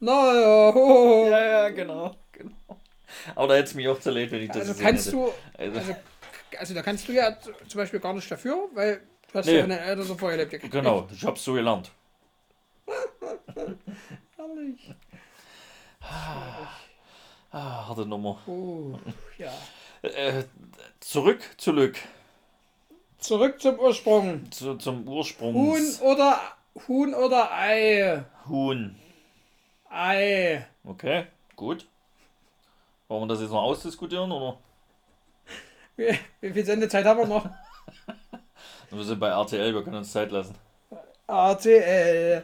[0.00, 2.52] naja, ho, Ja, ja, genau, genau.
[3.34, 5.16] Aber da hätte es mich auch zu leid, wenn ich das Also gesehen kannst hätte.
[5.16, 5.96] du, Also, also,
[6.58, 9.00] also da kannst du ja zum Beispiel gar nicht dafür, weil
[9.32, 9.54] du hast Nee.
[9.56, 10.72] ja von deinen Eltern so vorgelebt gekriegt.
[10.72, 11.90] genau, ich hab's so gelernt.
[14.36, 14.94] Herrlich.
[17.50, 18.38] Ah, harte Nummer.
[18.46, 18.96] Uh,
[19.38, 19.52] ja.
[20.02, 20.44] Äh,
[21.00, 21.96] zurück, zurück.
[23.18, 24.50] Zurück zum Ursprung.
[24.50, 26.00] Zu, zum Huhn Ursprungs.
[26.00, 26.40] oder
[26.86, 28.24] Huhn oder Ei.
[28.48, 28.94] Huhn.
[29.90, 30.64] Ei.
[30.84, 31.26] Okay,
[31.56, 31.86] gut.
[33.08, 34.58] Wollen wir das jetzt noch ausdiskutieren oder?
[35.96, 37.48] Wie, wie viel Sendezeit haben wir noch?
[38.90, 40.54] Wir sind bei RTL, wir können uns Zeit lassen.
[41.26, 42.42] RTL.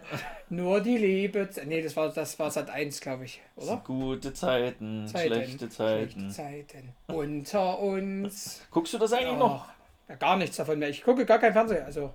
[0.50, 1.48] Nur die Liebe.
[1.64, 3.78] Nee, das war das war Sat 1, glaube ich, oder?
[3.78, 6.30] Gute Zeiten, schlechte Zeiten.
[6.30, 6.92] Schlechte Zeiten.
[7.06, 8.60] Unter uns.
[8.70, 9.66] Guckst du das eigentlich noch?
[10.08, 10.88] Ja, gar nichts davon mehr.
[10.90, 11.84] Ich gucke gar kein Fernsehen.
[11.84, 12.12] Also,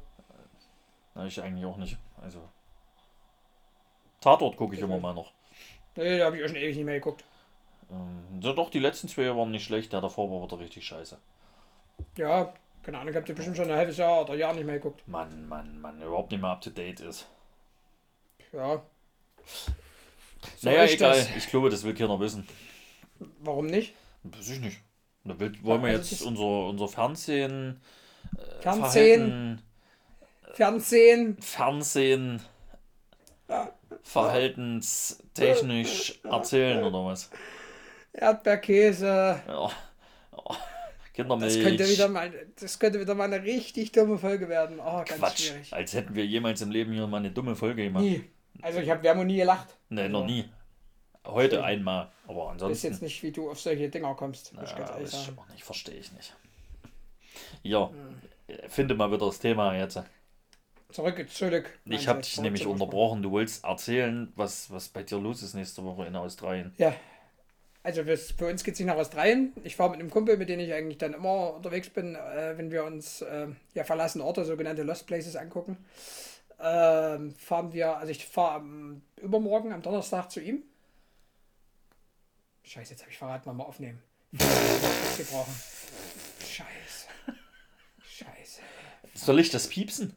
[1.16, 1.98] Na, ich eigentlich auch nicht.
[2.22, 2.48] Also.
[4.22, 5.32] Tatort gucke ich immer mal noch.
[5.96, 7.24] nee, da habe ich auch schon ewig nicht mehr geguckt.
[7.92, 11.18] Ähm, so doch, die letzten zwei waren nicht schlecht, der davor war wieder richtig scheiße.
[12.18, 14.76] Ja, keine Ahnung, ich habe die bestimmt schon ein halbes Jahr oder Jahr nicht mehr
[14.76, 15.08] geguckt.
[15.08, 17.28] Mann, Mann, Mann, überhaupt nicht mehr up to date ist.
[18.52, 18.82] Ja.
[20.58, 21.18] So naja, egal.
[21.18, 21.36] das.
[21.36, 22.48] Ich glaube, das will keiner wissen.
[23.40, 23.94] Warum nicht?
[24.24, 24.80] Weiß ich nicht.
[25.26, 27.82] Da will, wollen wir Also jetzt das- unser, unser Fernsehen,
[28.38, 29.62] äh, Fernsehen,
[30.52, 31.38] Verhalten, Fernsehen.
[31.42, 32.42] Fernsehen,
[34.04, 37.30] verhaltenstechnisch erzählen oder was?
[38.14, 39.42] Erdbeerkäse.
[39.48, 39.70] Ja.
[40.32, 40.56] Oh.
[41.16, 41.62] Das Kindermilch.
[41.62, 44.80] könnte wieder mal, das könnte wieder mal eine richtig dumme Folge werden.
[44.80, 45.48] Oh, ganz Quatsch.
[45.50, 45.74] schwierig.
[45.74, 48.04] Als hätten wir jemals im Leben hier mal eine dumme Folge gemacht.
[48.06, 48.24] Nie.
[48.62, 49.68] Also ich habe, wir haben noch nie gelacht.
[49.90, 50.46] Nee, noch nie.
[51.32, 52.12] Heute einmal.
[52.28, 52.88] Aber Ich weiß ansonsten.
[52.88, 54.92] jetzt nicht, wie du auf solche Dinger kommst, muss ich ganz
[55.38, 56.36] auch nicht, verstehe ich nicht.
[57.64, 57.90] Ja,
[58.68, 60.02] finde mal wieder das Thema jetzt.
[60.92, 61.80] Zurück, zurück.
[61.86, 63.22] Ich habe dich nämlich unterbrochen.
[63.22, 66.74] Du wolltest erzählen, was, was bei dir los ist nächste Woche in Australien.
[66.78, 66.96] Ja.
[67.84, 69.54] Also für, uns geht es nicht nach Australien.
[69.64, 72.72] Ich fahre mit einem Kumpel, mit dem ich eigentlich dann immer unterwegs bin, äh, wenn
[72.72, 75.78] wir uns äh, ja, verlassene Orte, sogenannte Lost Places angucken.
[76.62, 78.64] Ähm, fahren wir, also ich fahre
[79.22, 80.64] übermorgen, am Donnerstag zu ihm.
[82.70, 84.00] Scheiße, jetzt habe ich verraten, mal mal aufnehmen.
[84.32, 85.52] Wir brauchen.
[86.40, 87.08] Scheiße.
[88.08, 88.62] Scheiße.
[89.16, 90.14] Soll ich das piepsen?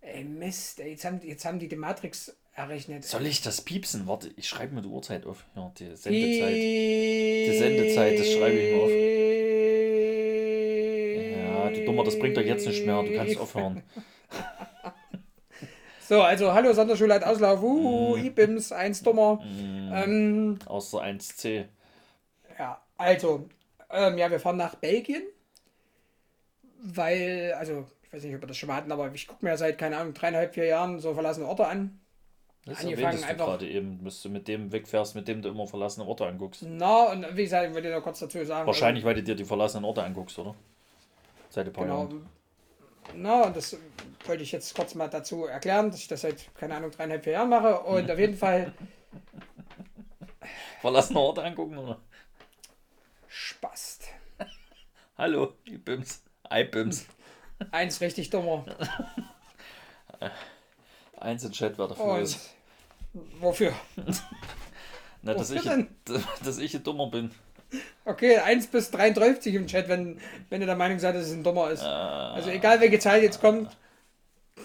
[0.00, 3.02] Ey, Mist, ey, jetzt, haben, die- jetzt haben die die Matrix errechnet.
[3.04, 4.06] Soll ich das piepsen?
[4.06, 5.44] Warte, ich schreibe mir die Uhrzeit auf.
[5.56, 6.54] Ja, die Die Sendezeit.
[6.54, 8.90] Die Sendezeit, das schreibe ich mir auf.
[11.48, 13.02] Ja, du Dummer, das bringt doch jetzt nicht mehr.
[13.02, 13.82] Du kannst aufhören.
[16.06, 17.64] So, also hallo Sonderschulheit Auslauf, Mm.
[17.64, 19.40] uh, IBIMS, eins dummer.
[19.42, 21.64] Ähm, Außer 1C.
[22.58, 23.48] ja, also,
[23.90, 25.22] ähm, ja, wir fahren nach Belgien,
[26.82, 29.56] weil, also, ich weiß nicht, ob wir das schon mal hatten, aber ich gucke mir
[29.56, 31.98] seit, keine Ahnung, dreieinhalb, vier Jahren so verlassene Orte an.
[32.66, 35.66] Das Angefangen du einfach- gerade eben, bis du mit dem wegfährst, mit dem du immer
[35.66, 36.64] verlassene Orte anguckst.
[36.66, 38.66] Na, und wie gesagt, ich wollte noch kurz dazu sagen.
[38.66, 40.54] Wahrscheinlich, weil du dir die verlassenen Orte anguckst, oder?
[41.50, 41.98] Seit ein paar Genau.
[42.04, 42.26] Jahren.
[43.12, 43.76] Na, und das
[44.24, 47.34] wollte ich jetzt kurz mal dazu erklären, dass ich das seit, keine Ahnung, dreieinhalb, vier
[47.34, 47.80] Jahren mache.
[47.80, 48.72] Und auf jeden Fall
[50.80, 52.00] Verlassene Orte angucken, oder?
[53.26, 54.08] Spast.
[55.18, 56.22] Hallo, Ibims.
[56.50, 57.06] Ibims.
[57.70, 58.64] Eins richtig dummer.
[61.16, 62.38] Eins in Chat, wer dafür Und
[63.40, 63.72] wofür?
[65.22, 65.88] Na, dass, wofür ich, denn?
[66.44, 67.30] dass ich ein dummer bin.
[68.04, 71.42] Okay, 1 bis 33 im Chat, wenn, wenn ihr der Meinung seid, dass es ein
[71.42, 71.82] dummer ist.
[71.82, 73.76] Also egal welche Zahl jetzt kommt,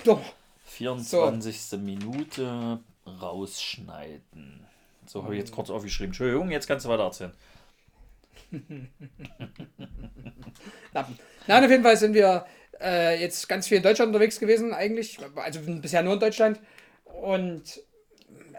[0.03, 0.23] dummer.
[0.65, 1.79] 24.
[1.79, 4.65] Minute rausschneiden.
[5.05, 6.09] So habe ich jetzt kurz aufgeschrieben.
[6.09, 7.33] Entschuldigung, jetzt kannst du weiter erzählen.
[11.47, 12.45] Nein, auf jeden Fall sind wir
[12.79, 15.17] äh, jetzt ganz viel in Deutschland unterwegs gewesen, eigentlich.
[15.35, 16.59] Also bisher nur in Deutschland.
[17.05, 17.81] Und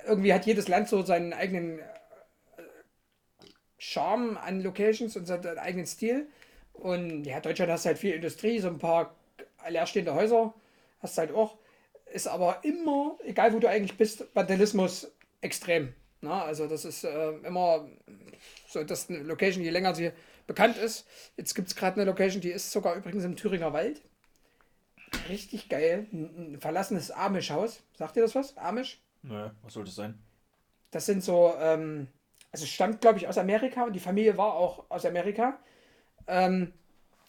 [0.06, 1.82] irgendwie hat jedes Land so seinen eigenen äh,
[3.80, 6.28] Charme an Locations und seinen eigenen Stil.
[6.74, 9.14] Und ja, Deutschland hast halt viel Industrie, so ein paar
[9.68, 10.54] leerstehende Häuser
[11.00, 11.58] hast halt auch.
[12.12, 15.94] Ist aber immer, egal wo du eigentlich bist, Vandalismus extrem.
[16.20, 17.88] Na, also das ist äh, immer
[18.68, 20.12] so, dass eine Location, je länger sie
[20.46, 21.06] bekannt ist.
[21.36, 24.02] Jetzt gibt es gerade eine Location, die ist sogar übrigens im Thüringer Wald.
[25.28, 26.06] Richtig geil.
[26.12, 27.82] Ein, ein verlassenes Amish-Haus.
[27.96, 28.56] Sagt ihr das was?
[28.58, 29.00] Amish?
[29.22, 30.18] Nö, was soll das sein?
[30.90, 32.08] Das sind so, ähm,
[32.52, 35.58] also es stammt, glaube ich, aus Amerika und die Familie war auch aus Amerika.
[36.26, 36.72] Ähm,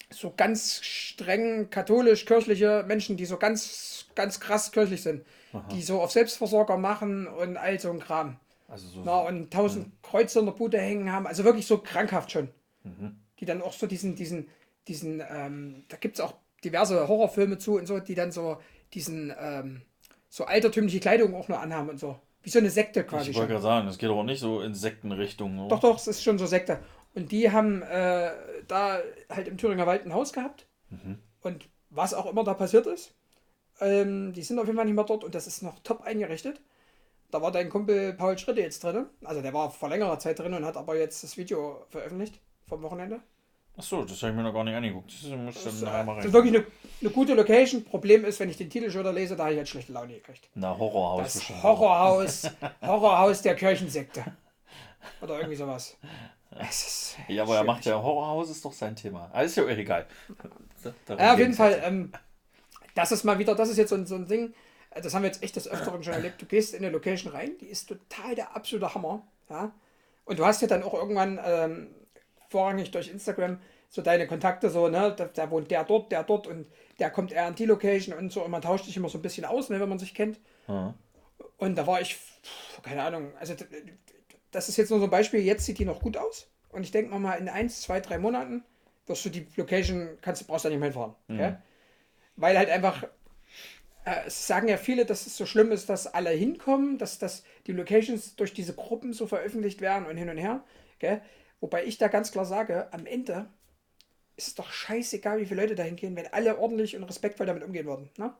[0.10, 5.25] so ganz streng katholisch-kirchliche Menschen, die so ganz, ganz krass kirchlich sind.
[5.71, 8.38] Die so auf Selbstversorger machen und all so ein Kram.
[8.69, 9.01] Also so.
[9.03, 11.27] Na, und tausend Kreuze in der Bude hängen haben.
[11.27, 12.49] Also wirklich so krankhaft schon.
[12.84, 13.17] Mhm.
[13.39, 14.47] Die dann auch so diesen, diesen,
[14.88, 18.62] diesen, ähm, da gibt es auch diverse Horrorfilme zu und so, die dann so
[18.93, 19.81] diesen, ähm,
[20.29, 22.17] so altertümliche Kleidung auch nur anhaben und so.
[22.43, 24.73] Wie so eine Sekte quasi ich wollte gerade sagen, das geht aber nicht so in
[24.73, 25.60] Sektenrichtung.
[25.60, 25.69] oder?
[25.75, 26.80] Doch, doch, es ist schon so Sekte.
[27.13, 28.32] Und die haben äh,
[28.67, 28.99] da
[29.30, 30.67] halt im Thüringer Wald ein Haus gehabt.
[31.41, 33.13] Und was auch immer da passiert ist,
[33.80, 36.62] ähm, die sind auf jeden Fall nicht mehr dort und das ist noch top eingerichtet.
[37.32, 39.06] Da war dein Kumpel Paul Schritte jetzt drin.
[39.23, 42.82] Also der war vor längerer Zeit drin und hat aber jetzt das Video veröffentlicht vom
[42.82, 43.21] Wochenende.
[43.77, 45.12] Achso, das habe ich mir noch gar nicht angeguckt.
[45.12, 46.34] Das muss Das, dann mal äh, das ist rein.
[46.34, 46.65] wirklich eine,
[47.01, 47.84] eine gute Location.
[47.84, 50.13] Problem ist, wenn ich den Titel schon wieder lese, da habe ich jetzt schlechte Laune
[50.13, 50.49] gekriegt.
[50.55, 51.34] Na, Horrorhaus.
[51.34, 51.63] Das.
[51.63, 52.49] Horrorhaus,
[52.81, 54.23] Horrorhaus der Kirchensekte.
[55.21, 55.97] Oder irgendwie sowas.
[56.69, 59.29] Ist Ja, aber er macht ja Horrorhaus, ist doch sein Thema.
[59.31, 60.05] Alles ist ja egal.
[61.17, 62.12] Ja, auf jeden Fall, ähm,
[62.93, 64.53] das ist mal wieder, das ist jetzt so ein, so ein Ding,
[64.91, 66.41] äh, das haben wir jetzt echt des Öfteren schon erlebt.
[66.41, 69.21] Du gehst in eine Location rein, die ist total der absolute Hammer.
[69.49, 69.71] Ja?
[70.25, 71.88] Und du hast ja dann auch irgendwann ähm,
[72.52, 73.60] vorrangig durch Instagram
[73.90, 76.66] so deine Kontakte, so, ne, da, da wohnt der dort, der dort und
[77.00, 79.22] der kommt eher an die Location und so und man tauscht sich immer so ein
[79.22, 80.40] bisschen aus, ne, wenn man sich kennt.
[80.68, 80.94] Ja.
[81.58, 83.54] Und da war ich, pff, keine Ahnung, also
[84.52, 86.50] das ist jetzt nur so ein Beispiel, jetzt sieht die noch gut aus.
[86.70, 88.64] Und ich denke mal, in eins, zwei, drei Monaten
[89.08, 91.16] wirst du die Location, kannst du, brauchst du nicht mehr hinfahren.
[91.30, 91.56] Okay?
[92.38, 93.04] Weil halt einfach,
[94.06, 97.44] äh, es sagen ja viele, dass es so schlimm ist, dass alle hinkommen, dass, dass
[97.68, 100.64] die Locations durch diese Gruppen so veröffentlicht werden und hin und her.
[101.00, 101.22] Gell?
[101.62, 103.47] Wobei ich da ganz klar sage, am Ende
[104.36, 107.63] ist es doch scheißegal, wie viele Leute dahin gehen, wenn alle ordentlich und respektvoll damit
[107.63, 108.10] umgehen würden.
[108.17, 108.34] Ne?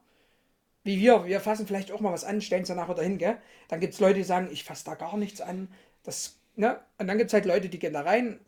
[0.84, 3.38] Wie wir, wir fassen vielleicht auch mal was an, stellen es danach wieder hin, gell?
[3.68, 5.68] Dann gibt es Leute, die sagen, ich fasse da gar nichts an.
[6.02, 6.80] Das, ne?
[6.98, 8.40] Und dann gibt es halt Leute, die gehen da rein,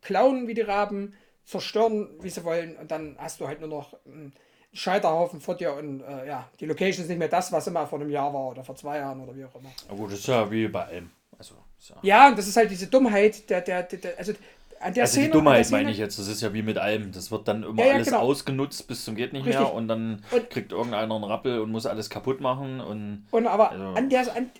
[0.00, 3.96] klauen wie die Raben, zerstören, wie sie wollen, und dann hast du halt nur noch
[4.06, 4.32] einen
[4.72, 8.00] Scheiterhaufen vor dir und äh, ja, die Location ist nicht mehr das, was immer vor
[8.00, 9.70] einem Jahr war oder vor zwei Jahren oder wie auch immer.
[9.88, 11.10] Aber gut, das ist ja wie bei allem.
[11.38, 12.28] Also, ist ja.
[12.28, 14.32] Und das ist halt diese Dummheit, der, der, der, der also
[14.80, 15.26] an der Also Szene.
[15.26, 17.10] die Dummheit Szene- meine ich jetzt, das ist ja wie mit allem.
[17.12, 18.20] Das wird dann immer Ja, ja, alles genau.
[18.20, 19.62] ausgenutzt bis zum geht nicht Richtig.
[19.64, 23.46] mehr und dann Und- kriegt irgendeiner einen Rappel und muss alles kaputt machen und Und
[23.46, 24.50] aber Also- an, der, an,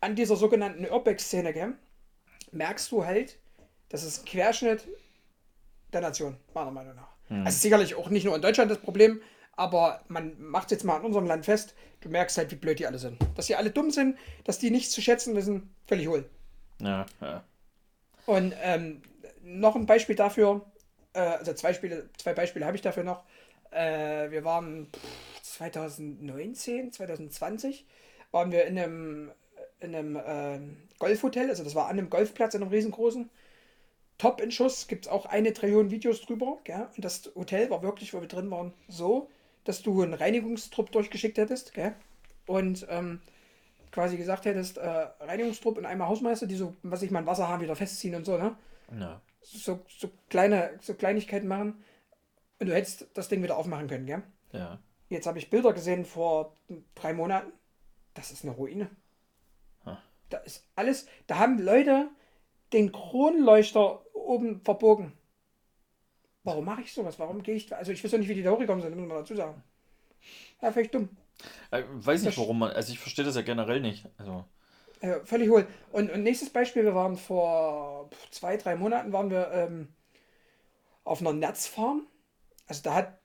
[0.00, 1.74] an dieser sogenannten Urbex-Szene,
[2.52, 3.36] merkst du halt,
[3.88, 4.84] das ist ein Querschnitt
[5.92, 7.08] der Nation, meiner Meinung nach.
[7.44, 9.20] Also sicherlich auch nicht nur in Deutschland das Problem,
[9.56, 12.86] aber man macht jetzt mal in unserem Land fest, du merkst halt, wie blöd die
[12.86, 13.18] alle sind.
[13.34, 16.28] Dass die alle dumm sind, dass die nichts zu schätzen wissen, völlig hohl.
[16.80, 17.42] ja, ja.
[18.26, 19.02] Und ähm,
[19.42, 20.66] noch ein Beispiel dafür,
[21.14, 23.22] äh, also zwei, Spiele, zwei Beispiele habe ich dafür noch.
[23.70, 27.86] Äh, wir waren pff, 2019, 2020,
[28.32, 29.30] waren wir in einem,
[29.80, 33.30] in einem ähm, Golfhotel, also das war an einem Golfplatz, in einem riesengroßen.
[34.18, 36.58] Top in Schuss, gibt es auch eine Trillion Videos drüber.
[36.64, 36.88] Gell?
[36.96, 39.28] Und das Hotel war wirklich, wo wir drin waren, so,
[39.66, 41.74] dass du einen Reinigungstrupp durchgeschickt hättest.
[41.74, 41.94] Gell?
[42.46, 43.20] Und ähm,
[43.90, 44.86] quasi gesagt hättest, äh,
[45.20, 48.56] Reinigungstrupp und einmal Hausmeister, die so, was ich mal, Wasserhahn wieder festziehen und so, ne?
[48.98, 49.20] ja.
[49.42, 51.84] So, so kleine, so Kleinigkeiten machen.
[52.58, 54.22] Und du hättest das Ding wieder aufmachen können, gell?
[54.52, 54.78] ja.
[55.08, 56.56] Jetzt habe ich Bilder gesehen vor
[56.96, 57.52] drei Monaten.
[58.14, 58.90] Das ist eine Ruine.
[60.30, 61.06] Da ist alles.
[61.26, 62.08] Da haben Leute
[62.72, 65.12] den Kronleuchter oben verbogen.
[66.46, 67.18] Warum mache ich sowas?
[67.18, 67.74] Warum gehe ich.
[67.74, 69.62] Also ich weiß doch nicht, wie die da hochgekommen sind, muss man dazu sagen.
[70.62, 71.08] Ja, völlig dumm.
[71.72, 74.08] Äh, weiß nicht, warum man, also ich verstehe das ja generell nicht.
[74.16, 74.44] Also,
[75.02, 75.66] Ja, völlig hohl.
[75.90, 79.88] Und, und nächstes Beispiel, wir waren vor zwei, drei Monaten waren wir ähm,
[81.02, 82.06] auf einer Netzfarm.
[82.68, 83.18] Also da hat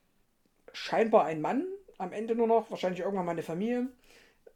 [0.73, 1.65] scheinbar ein Mann
[1.99, 3.87] am Ende nur noch, wahrscheinlich irgendwann mal eine Familie,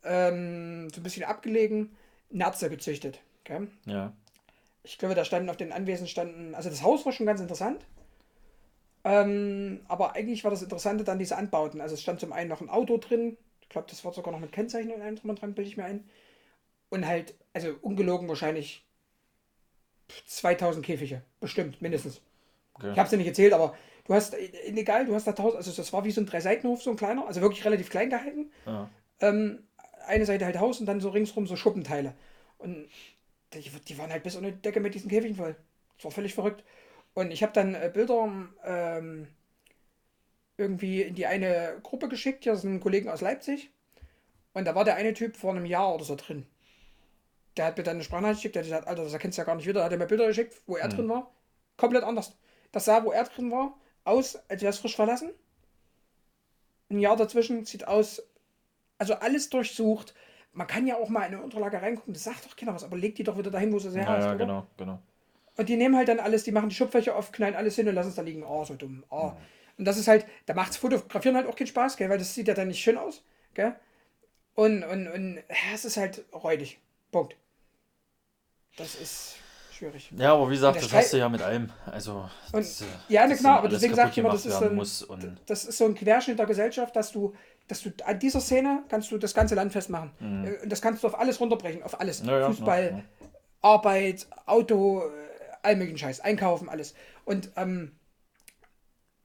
[0.04, 1.96] ähm, so ein bisschen abgelegen,
[2.32, 3.20] Nerze gezüchtet.
[3.42, 3.68] Okay?
[3.86, 4.14] Ja.
[4.84, 7.86] Ich glaube, da standen auf den Anwesen standen, also das Haus war schon ganz interessant.
[9.06, 11.80] Ähm, aber eigentlich war das Interessante dann diese Anbauten.
[11.80, 14.40] Also es stand zum einen noch ein Auto drin, ich glaube, das war sogar noch
[14.40, 16.10] mit Kennzeichen und allem drum und dran, bilde ich mir ein.
[16.90, 18.84] Und halt, also ungelogen wahrscheinlich
[20.26, 22.22] 2000 Käfige, bestimmt, mindestens.
[22.74, 22.92] Okay.
[22.94, 25.72] Ich habe sie nicht erzählt, aber du hast, äh, egal, du hast da 1000, also
[25.72, 28.52] das war wie so ein Drei-Seitenhof, so ein kleiner, also wirklich relativ klein gehalten.
[28.66, 28.90] Ja.
[29.20, 29.64] Ähm,
[30.08, 32.16] eine Seite halt Haus und dann so ringsrum so Schuppenteile.
[32.58, 32.88] Und
[33.54, 35.56] die, die waren halt bis unter die Decke mit diesen Käfigen voll.
[35.98, 36.64] Das war völlig verrückt.
[37.16, 38.32] Und ich habe dann äh, Bilder
[38.64, 39.28] ähm,
[40.58, 43.72] irgendwie in die eine Gruppe geschickt, hier sind Kollegen aus Leipzig.
[44.54, 46.46] Und da war der eine Typ vor einem Jahr oder so drin.
[47.58, 49.46] Der hat mir dann eine Sprachnachricht geschickt, der hat gesagt, Alter, das erkennst du ja
[49.46, 49.80] gar nicht wieder.
[49.80, 50.92] Da hat er mir Bilder geschickt, wo er Hm.
[50.92, 51.32] drin war.
[51.78, 52.38] Komplett anders.
[52.72, 55.32] Das sah, wo er drin war, aus, als wäre es frisch verlassen.
[56.90, 58.24] Ein Jahr dazwischen sieht aus,
[59.00, 60.14] also alles durchsucht.
[60.54, 62.98] Man kann ja auch mal in eine Unterlage reingucken, das sagt doch keiner was, aber
[62.98, 64.38] leg die doch wieder dahin, wo sie sie Ja, hast, ja, oder?
[64.38, 65.02] genau, genau.
[65.58, 67.96] Und die nehmen halt dann alles, die machen die Schubfächer auf, knallen alles hin und
[67.96, 68.44] lassen es da liegen.
[68.44, 69.04] Oh, so dumm.
[69.10, 69.32] Oh.
[69.78, 72.48] Und das ist halt, da macht's Fotografieren halt auch keinen Spaß, gell, weil das sieht
[72.48, 73.76] ja dann nicht schön aus, gell?
[74.54, 76.80] Und, und, und es ist halt räudig.
[77.12, 77.36] Punkt.
[78.78, 79.36] Das ist
[79.72, 80.12] schwierig.
[80.18, 81.72] Ja, aber wie gesagt, das hast du ja mit allem.
[81.86, 84.62] Also, Und, das, äh, ja, klar, dann aber deswegen kaputt sag ich immer, das ist,
[84.62, 84.80] werden
[85.22, 87.34] ein, das ist so ein Querschnitt der Gesellschaft, dass du,
[87.68, 90.12] dass du an dieser Szene kannst du das ganze Land festmachen.
[90.46, 92.24] Äh, Und das kannst du auf alles runterbrechen, auf alles.
[92.26, 93.04] Ja, Fußball, ja, ja.
[93.62, 95.25] Arbeit, Auto, äh,
[95.66, 96.94] all möglichen Scheiß, Einkaufen, alles.
[97.26, 97.92] Und ähm,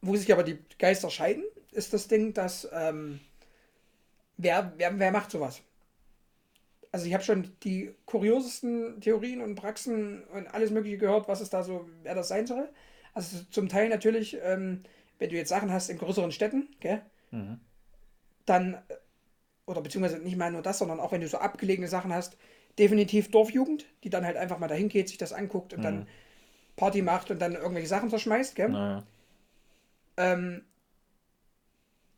[0.02, 3.20] wo sich aber die Geister scheiden, ist das Ding, dass ähm,
[4.36, 5.62] wer, wer, wer macht sowas?
[6.92, 11.50] Also ich habe schon die kuriosesten Theorien und Praxen und alles mögliche gehört, was es
[11.50, 12.68] da so, wer das sein soll.
[13.14, 14.82] Also zum Teil natürlich, ähm,
[15.18, 17.60] wenn du jetzt Sachen hast in größeren Städten, gell, Mhm.
[18.46, 18.78] dann, äh,
[19.66, 22.36] oder beziehungsweise nicht mal nur das, sondern auch wenn du so abgelegene Sachen hast,
[22.78, 26.08] definitiv Dorfjugend, die dann halt einfach mal dahin geht, sich das anguckt und dann
[26.80, 28.72] Party macht und dann irgendwelche Sachen zerschmeißt, gell?
[28.72, 29.04] naja.
[30.16, 30.64] Ähm,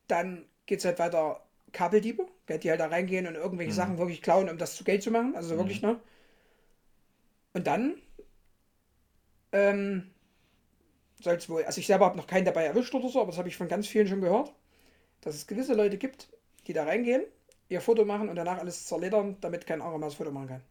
[0.08, 3.34] dann geht es halt weiter Kabeldiebe, gell, die halt da reingehen und Mhm.
[3.34, 5.34] irgendwelche Sachen wirklich klauen, um das zu Geld zu machen.
[5.36, 6.00] Also so wirklich, ne?
[7.54, 7.96] Und dann
[9.52, 10.10] ähm,
[11.22, 13.38] soll es wohl, also ich selber habe noch keinen dabei erwischt oder so, aber das
[13.38, 14.52] habe ich von ganz vielen schon gehört,
[15.22, 16.28] dass es gewisse Leute gibt,
[16.68, 17.24] die da reingehen,
[17.70, 20.62] ihr Foto machen und danach alles zerledern, damit kein anderer mehr das Foto machen kann.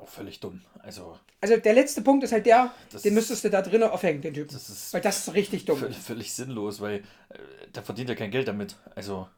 [0.00, 0.62] Auch völlig dumm.
[0.80, 2.72] Also, Also der letzte Punkt ist halt der,
[3.04, 4.52] den müsstest du da drinnen aufhängen, den Typen.
[4.52, 5.78] das ist Weil das ist richtig dumm.
[5.78, 6.96] völlig, völlig sinnlos, weil
[7.28, 7.38] äh,
[7.74, 8.76] der verdient ja kein Geld damit.
[8.94, 9.28] Also,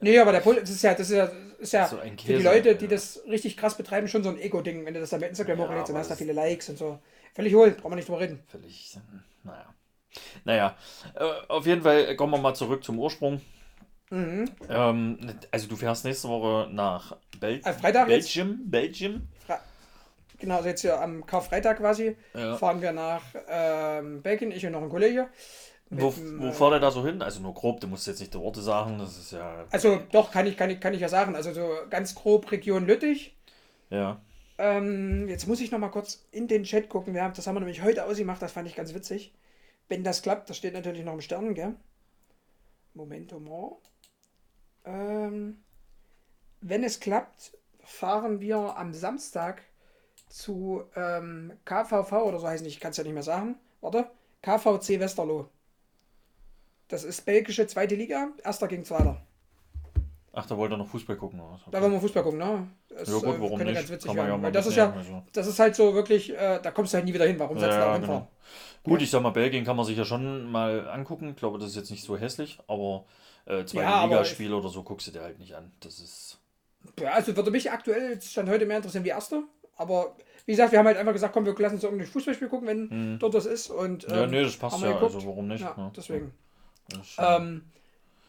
[0.00, 2.34] Nee, aber der Punkt das ist ja, das ist ja, ist ja So ein für
[2.34, 2.90] die Käse, Leute, die ja.
[2.92, 5.64] das richtig krass betreiben, schon so ein Ego-Ding, wenn du das dann bei Instagram Ja,
[5.68, 6.98] hochlädst, aber hast da viele Likes und so.
[7.34, 8.42] Völlig hohl, brauchen wir nicht drüber reden.
[8.46, 8.96] völlig,
[9.44, 9.74] naja.
[10.44, 10.76] Naja,
[11.14, 13.40] äh, auf jeden Fall kommen wir mal zurück zum Ursprung.
[14.10, 14.44] Mhm.
[14.68, 15.18] Ähm,
[15.52, 18.34] also du fährst nächste Woche nach Bel Äh, Freitag jetzt?
[18.34, 19.28] Belgium, Belgium.
[19.46, 19.60] Fra
[20.40, 22.56] genau, also jetzt hier am Karfreitag quasi Ja.
[22.56, 25.28] fahren wir nach ähm, Belgien, ich und noch ein Kollege.
[25.90, 27.20] Wo, dem, wo äh, fahrt ihr da so hin?
[27.20, 29.66] Also nur grob, du musst jetzt nicht die Orte sagen, das ist ja.
[29.70, 31.34] Also doch, kann ich, kann, ich, kann ich ja sagen.
[31.34, 33.36] Also so ganz grob Region Lüttich.
[33.90, 34.20] Ja.
[34.58, 37.14] Ähm, jetzt muss ich noch mal kurz in den Chat gucken.
[37.14, 39.34] Wir haben, das haben wir nämlich heute ausgemacht, das fand ich ganz witzig.
[39.88, 41.74] Wenn das klappt, das steht natürlich noch im Stern, gell?
[42.94, 43.78] Momento more.
[44.84, 45.64] Ähm,
[46.60, 49.62] wenn es klappt, fahren wir am Samstag
[50.30, 53.56] zu ähm, KVV oder so heißen ich kann es ja nicht mehr sagen.
[53.82, 54.10] Warte.
[54.42, 55.50] KVC Westerlo.
[56.88, 59.22] Das ist belgische zweite Liga, erster gegen zweiter.
[60.32, 61.60] Ach, da wollt ihr noch Fußball gucken oder was?
[61.70, 62.68] Da wollen wir Fußball gucken, ne?
[62.88, 63.74] Das, Ja gut, äh, warum nicht?
[63.74, 65.22] ganz witzig Kann man ja mal das ist ja, mitnehmen, also.
[65.32, 67.38] das ist halt so wirklich, äh, da kommst du halt nie wieder hin.
[67.38, 68.02] Warum du da Ja, hinfahren?
[68.06, 68.28] genau.
[68.82, 71.30] Gut, ich sag mal, Belgien kann man sich ja schon mal angucken.
[71.30, 73.04] Ich glaube, das ist jetzt nicht so hässlich, aber
[73.46, 75.72] äh, zwei Ja, Ligaspiele oder so guckst du dir halt nicht an.
[75.80, 76.38] Das ist.
[76.98, 79.44] Ja, also würde mich aktuell stand heute mehr interessieren wie erste.
[79.76, 80.16] Aber
[80.50, 83.18] wie gesagt, wir haben halt einfach gesagt, komm, wir lassen uns irgendein Fußballspiel gucken, wenn
[83.20, 83.70] dort was ist.
[83.70, 84.12] Und, Mhm.
[84.14, 85.14] ja, ähm, nee, das passt ja, geguckt.
[85.14, 85.60] also warum nicht?
[85.60, 85.92] Ja, ne?
[85.96, 86.32] deswegen.
[86.88, 87.62] Das ist schon- Ähm,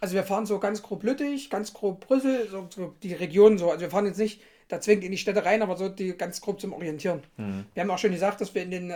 [0.01, 3.71] also wir fahren so ganz grob Lüttich, ganz grob Brüssel, so, so die Region so.
[3.71, 6.41] Also wir fahren jetzt nicht da zwingend in die Städte rein, aber so die ganz
[6.41, 7.23] grob zum Orientieren.
[7.37, 7.65] Mhm.
[7.73, 8.95] Wir haben auch schon gesagt, dass wir in den, äh,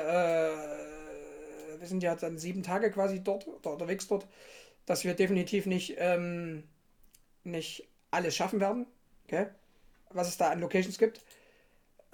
[1.80, 4.28] wir sind ja dann sieben Tage quasi dort, oder unterwegs dort,
[4.86, 6.62] dass wir definitiv nicht, ähm,
[7.44, 8.86] nicht alles schaffen werden,
[9.28, 9.48] okay?
[10.12, 11.22] was es da an Locations gibt,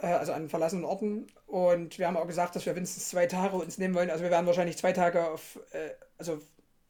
[0.08, 1.28] also an verlassenen Orten.
[1.48, 4.10] Und wir haben auch gesagt, dass wir mindestens zwei Tage uns nehmen wollen.
[4.10, 6.40] Also wir werden wahrscheinlich zwei Tage auf, äh, also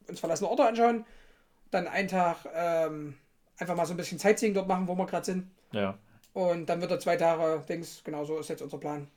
[0.08, 1.06] uns verlassene Orte anschauen,
[1.72, 3.16] dann einen Tag ähm,
[3.58, 5.50] einfach mal so ein bisschen Sightseeing dort machen, wo wir gerade sind.
[5.72, 5.98] ja.
[6.34, 9.08] Und dann wird er zwei Tage, Dings, genau so ist jetzt unser Plan.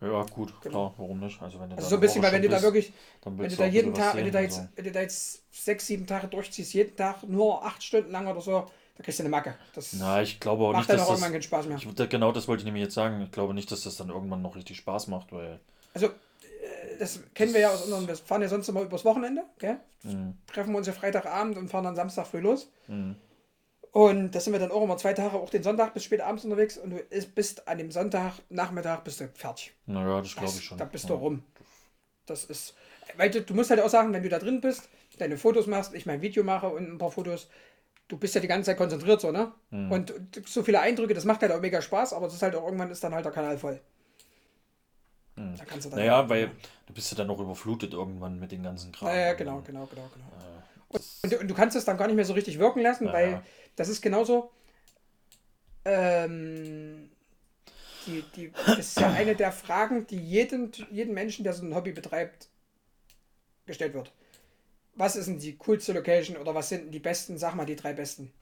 [0.00, 0.90] Ja, gut, genau.
[0.90, 1.40] klar, warum nicht?
[1.42, 2.92] Also, wenn du also so ein bisschen, weil wenn du da wirklich,
[3.22, 4.68] wenn du da jeden Tag, wenn du da jetzt, so.
[4.74, 8.40] wenn du da jetzt sechs, sieben Tage durchziehst, jeden Tag nur acht Stunden lang oder
[8.40, 8.66] so,
[8.96, 9.54] da kriegst du eine Macke.
[9.74, 11.76] Das Na, ich glaube auch macht nicht, dann dass auch das, irgendwann keinen Spaß mehr.
[11.76, 13.20] Ich, genau das wollte ich nämlich jetzt sagen.
[13.22, 15.60] Ich glaube nicht, dass das dann irgendwann noch richtig Spaß macht, weil.
[15.92, 19.44] Also, äh, das kennen wir ja aus unseren, wir fahren ja sonst immer übers Wochenende,
[19.58, 19.78] gell?
[20.02, 20.38] Mhm.
[20.46, 22.70] Treffen wir uns ja Freitagabend und fahren dann Samstag früh los.
[22.86, 23.16] Mhm.
[23.92, 26.44] Und da sind wir dann auch immer zwei Tage, auch den Sonntag bis spät abends
[26.44, 27.02] unterwegs und du
[27.34, 29.72] bist an dem Sonntag, Nachmittag bist du fertig.
[29.86, 30.76] Naja, das glaube ich schon.
[30.76, 31.14] Da bist ja.
[31.14, 31.42] du rum.
[32.26, 32.74] Das ist,
[33.16, 34.88] weil du, du musst halt auch sagen, wenn du da drin bist,
[35.18, 37.48] deine Fotos machst, ich mein Video mache und ein paar Fotos,
[38.08, 39.52] du bist ja die ganze Zeit konzentriert so, ne?
[39.70, 39.92] Mhm.
[39.92, 40.14] Und
[40.46, 42.90] so viele Eindrücke, das macht halt auch mega Spaß, aber es ist halt auch irgendwann
[42.90, 43.80] ist dann halt der Kanal voll.
[45.36, 45.56] Mhm.
[45.56, 46.50] Da kannst du dann naja, weil
[46.86, 49.08] du bist ja dann auch überflutet irgendwann mit den ganzen Kram.
[49.08, 50.26] Ja, ja genau, genau, genau, genau.
[50.26, 53.06] Äh, und, und, und, du kannst es dann gar nicht mehr so richtig wirken lassen,
[53.06, 53.42] ja, weil
[53.74, 54.50] das ist genauso.
[55.84, 57.10] Ähm,
[58.06, 61.74] die, die, das ist ja eine der Fragen, die jeden, jeden Menschen, der so ein
[61.74, 62.48] Hobby betreibt,
[63.66, 64.12] gestellt wird.
[64.96, 67.76] Was ist denn die coolste Location oder was sind denn die besten, sag mal die
[67.76, 68.32] drei besten?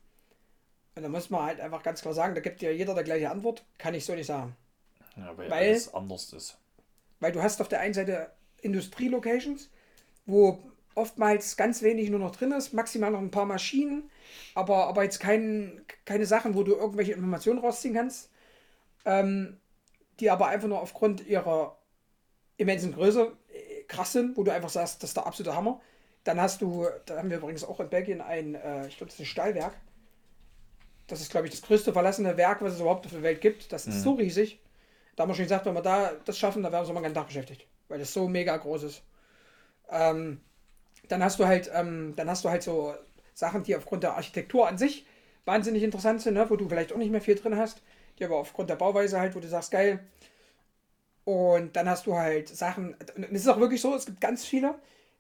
[0.94, 3.30] Und da muss man halt einfach ganz klar sagen, da gibt ja jeder der gleiche
[3.30, 4.56] Antwort, kann ich so nicht sagen.
[5.16, 6.58] Ja, weil, weil alles anders ist.
[7.20, 8.30] Weil du hast auf der einen Seite
[8.62, 9.68] Industrie-Locations,
[10.26, 10.62] wo
[10.94, 14.10] oftmals ganz wenig nur noch drin ist, maximal noch ein paar Maschinen,
[14.54, 18.30] aber, aber jetzt kein, keine Sachen, wo du irgendwelche Informationen rausziehen kannst,
[19.04, 19.58] ähm,
[20.20, 21.76] die aber einfach nur aufgrund ihrer
[22.56, 25.80] immensen Größe äh, krass sind, wo du einfach sagst, das ist der absolute Hammer.
[26.24, 29.14] Dann hast du, da haben wir übrigens auch in Belgien ein, äh, ich glaube, das
[29.14, 29.74] ist ein Stahlwerk.
[31.06, 33.72] Das ist, glaube ich, das größte verlassene Werk, was es überhaupt auf der Welt gibt.
[33.72, 34.00] Das ist mhm.
[34.00, 34.60] so riesig.
[35.16, 36.98] Da haben wir schon gesagt, wenn wir da das schaffen, dann wären wir so mal
[36.98, 37.66] einen ganzen Tag beschäftigt.
[37.88, 39.02] Weil das so mega groß ist.
[39.90, 40.40] Ähm,
[41.08, 42.94] dann hast du halt, ähm, dann hast du halt so
[43.34, 45.06] Sachen, die aufgrund der Architektur an sich
[45.44, 46.48] wahnsinnig interessant sind, ne?
[46.48, 47.82] wo du vielleicht auch nicht mehr viel drin hast,
[48.18, 50.00] die aber aufgrund der Bauweise halt, wo du sagst, geil.
[51.24, 54.44] Und dann hast du halt Sachen, und es ist auch wirklich so, es gibt ganz
[54.44, 54.74] viele,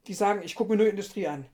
[0.06, 1.46] die sagen, ich gucke mir nur Industrie an.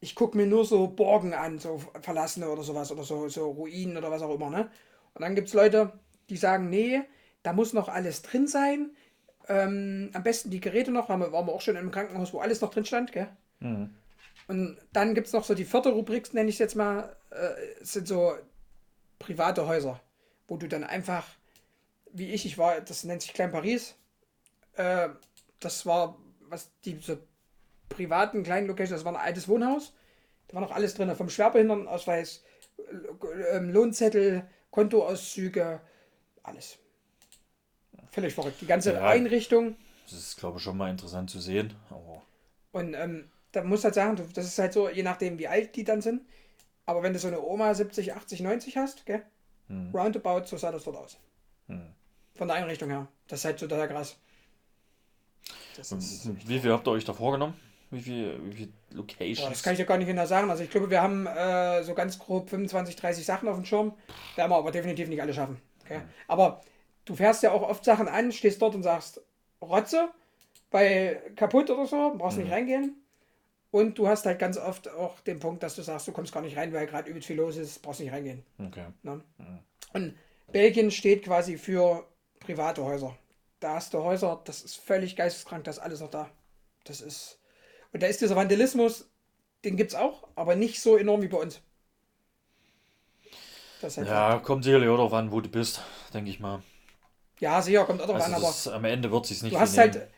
[0.00, 3.96] Ich gucke mir nur so Borgen an, so verlassene oder sowas, oder so, so Ruinen
[3.96, 4.70] oder was auch immer, ne?
[5.14, 5.92] Und dann gibt es Leute,
[6.30, 7.02] die sagen, nee,
[7.42, 8.90] da muss noch alles drin sein.
[9.48, 12.38] Ähm, am besten die Geräte noch, waren wir, waren wir auch schon im Krankenhaus, wo
[12.38, 13.28] alles noch drin stand, gell?
[13.58, 13.90] Mhm.
[14.48, 17.84] Und dann gibt es noch so die vierte Rubrik, nenne ich es jetzt mal, äh,
[17.84, 18.34] sind so
[19.18, 20.00] private Häuser,
[20.48, 21.26] wo du dann einfach,
[22.12, 23.94] wie ich, ich war, das nennt sich Klein Paris,
[24.74, 25.08] äh,
[25.60, 27.18] das war, was die so
[27.90, 29.92] privaten kleinen Locations, das war ein altes Wohnhaus,
[30.48, 32.42] da war noch alles drin, vom Schwerbehindertenausweis,
[32.78, 35.80] äh, Lohnzettel, Kontoauszüge,
[36.42, 36.78] alles.
[38.10, 38.60] Völlig verrückt.
[38.60, 39.76] Die ganze ja, Einrichtung.
[40.04, 41.74] Das ist, glaube ich, schon mal interessant zu sehen.
[41.90, 42.22] Aber
[42.72, 45.84] und ähm, da muss halt sagen, das ist halt so, je nachdem, wie alt die
[45.84, 46.22] dann sind.
[46.86, 49.22] Aber wenn du so eine Oma 70, 80, 90 hast, gell?
[49.68, 49.90] Hm.
[49.94, 51.18] Roundabout, so sah das dort aus.
[51.68, 51.86] Hm.
[52.34, 53.06] Von der Einrichtung her.
[53.28, 54.16] Das ist halt so total krass.
[56.46, 57.54] wie viel habt ihr euch da vorgenommen?
[57.90, 59.40] Wie viele wie viel Locations?
[59.40, 60.50] Boah, das kann ich ja gar nicht genau sagen.
[60.50, 63.92] Also ich glaube, wir haben äh, so ganz grob 25, 30 Sachen auf dem Schirm.
[64.36, 65.60] Werden wir aber definitiv nicht alle schaffen.
[65.84, 65.96] Okay?
[65.96, 66.02] Hm.
[66.28, 66.60] Aber
[67.04, 69.20] du fährst ja auch oft Sachen an, stehst dort und sagst,
[69.60, 70.10] Rotze,
[70.70, 72.44] bei kaputt oder so, brauchst mhm.
[72.44, 72.96] nicht reingehen.
[73.72, 76.42] Und du hast halt ganz oft auch den Punkt, dass du sagst, du kommst gar
[76.42, 78.44] nicht rein, weil gerade übelst viel los ist, brauchst nicht reingehen.
[78.58, 78.86] Okay.
[79.02, 79.22] Ne?
[79.38, 79.58] Mhm.
[79.92, 80.14] Und
[80.50, 82.06] Belgien steht quasi für
[82.40, 83.16] private Häuser.
[83.60, 86.30] Da hast du Häuser, das ist völlig geisteskrank, das ist alles noch da.
[86.84, 87.38] Das ist.
[87.92, 89.08] Und da ist dieser Vandalismus,
[89.64, 91.60] den gibt es auch, aber nicht so enorm wie bei uns.
[93.82, 94.42] Halt ja, halt.
[94.42, 95.80] kommt sicherlich auch darauf an, wo du bist,
[96.12, 96.62] denke ich mal.
[97.38, 98.76] Ja, sicher, kommt auch darauf also an, aber.
[98.76, 100.08] Am Ende wird es nicht du hast halt,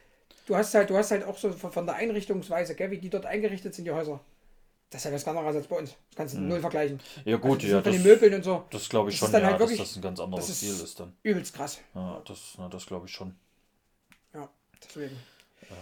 [0.47, 3.27] du hast halt, du hast halt auch so von der Einrichtungsweise, gell, wie die dort
[3.27, 4.21] eingerichtet sind, die Häuser.
[4.91, 5.91] Das ist ja was ganz anderes als bei uns.
[5.91, 6.49] Das kannst du hm.
[6.49, 7.01] null vergleichen.
[7.25, 7.83] Ja, gut, also ja.
[7.83, 8.65] Von den Möbeln und so.
[8.71, 11.01] Das glaube ich schon, ja, halt wirklich, dass das ein ganz anderes ist Stil ist
[11.01, 11.17] dann.
[11.23, 11.81] Übelst krass.
[11.95, 13.35] Ja, das, das glaube ich schon.
[14.35, 14.51] Ja,
[14.85, 15.17] deswegen.
[15.63, 15.75] Äh,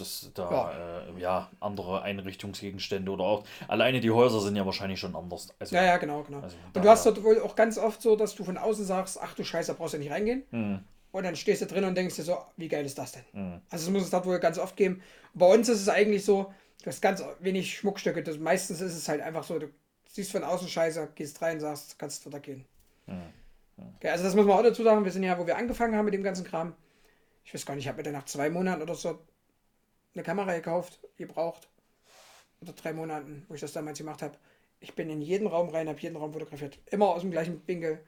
[0.00, 1.02] dass da ja.
[1.16, 1.50] Äh, ja.
[1.60, 5.48] andere Einrichtungsgegenstände oder auch alleine die Häuser sind ja wahrscheinlich schon anders.
[5.58, 6.40] Also, ja, ja, genau, genau.
[6.40, 9.18] Also und du hast dort wohl auch ganz oft so, dass du von außen sagst,
[9.20, 10.42] ach du Scheiße, da brauchst du nicht reingehen.
[10.50, 10.80] Hm.
[11.12, 13.24] Und dann stehst du drin und denkst dir so, wie geil ist das denn?
[13.32, 13.60] Mhm.
[13.68, 15.02] Also es muss es dort wohl ganz oft geben.
[15.34, 18.22] Bei uns ist es eigentlich so, du hast ganz wenig Schmuckstücke.
[18.22, 19.70] Das, meistens ist es halt einfach so, du
[20.06, 22.64] siehst von außen Scheiße, gehst rein, sagst, kannst wieder gehen.
[23.06, 23.14] Mhm.
[23.76, 23.94] Mhm.
[23.96, 26.04] Okay, also das muss man auch dazu sagen, wir sind ja, wo wir angefangen haben
[26.04, 26.74] mit dem ganzen Kram.
[27.44, 29.18] Ich weiß gar nicht, ich habe mir dann nach zwei Monaten oder so
[30.14, 31.68] eine Kamera gekauft, gebraucht.
[32.60, 34.36] Oder drei Monaten, wo ich das damals gemacht habe.
[34.80, 36.78] Ich bin in jeden Raum rein, habe jeden Raum fotografiert.
[36.86, 38.00] Immer aus dem gleichen Winkel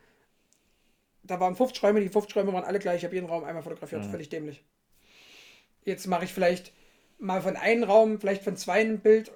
[1.22, 3.62] da waren 50 Räume, die 50 Räume waren alle gleich, ich habe jeden Raum einmal
[3.62, 4.11] fotografiert, mhm.
[4.11, 4.64] völlig dämlich.
[5.84, 6.72] Jetzt mache ich vielleicht
[7.18, 9.30] mal von einem Raum, vielleicht von zwei ein Bild.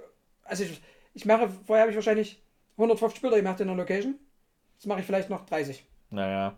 [0.44, 0.80] Also ich,
[1.14, 2.42] ich mache, vorher habe ich wahrscheinlich
[2.76, 4.16] 150 Bilder gemacht in der Location.
[4.74, 5.84] Jetzt mache ich vielleicht noch 30.
[6.10, 6.56] Naja.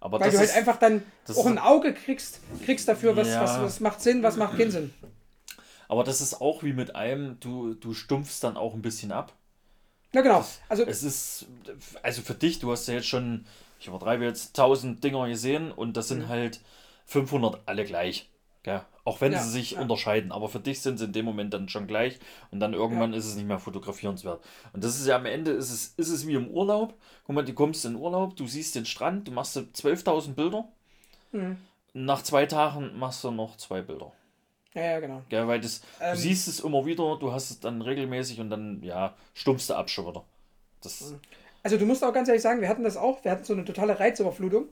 [0.00, 1.02] Aber Weil das du halt ist, einfach dann
[1.34, 3.42] auch ein Auge kriegst, kriegst dafür, was, Ja.
[3.42, 4.94] was, was macht Sinn, was macht keinen Sinn.
[5.88, 9.32] Aber das ist auch wie mit einem, du, du stumpfst dann auch ein bisschen ab.
[10.12, 10.44] Na genau.
[10.68, 11.46] Also Es ist,
[12.02, 13.44] also für dich, du hast ja jetzt schon,
[13.80, 16.28] ich übertreibe jetzt, 1000 Dinger gesehen und das sind Mhm.
[16.28, 16.60] halt
[17.06, 18.28] 500 alle gleich.
[18.62, 18.82] Gell?
[19.04, 19.80] Auch wenn Ja, sie sich ja.
[19.80, 22.18] unterscheiden, aber für dich sind sie in dem Moment dann schon gleich
[22.50, 24.42] und dann irgendwann ist es nicht mehr fotografierenswert.
[24.72, 26.94] Und das ist ja am Ende, ist es, ist es wie im Urlaub.
[27.26, 30.66] Guck mal, du kommst in Urlaub, du siehst den Strand, du machst so 12.000 Bilder.
[31.32, 31.56] Mhm.
[31.94, 34.12] Nach zwei Tagen machst du noch zwei Bilder.
[34.76, 35.22] Ja, ja, genau.
[35.28, 35.48] Gell?
[35.48, 36.14] Weil das, Ähm.
[36.14, 39.74] du siehst es immer wieder, du hast es dann regelmäßig und dann, ja, stumpfst du
[39.74, 40.24] ab schon wieder.
[40.82, 41.14] Das,
[41.62, 43.64] Also du musst auch ganz ehrlich sagen, wir hatten das auch, wir hatten so eine
[43.64, 44.68] totale Reizüberflutung.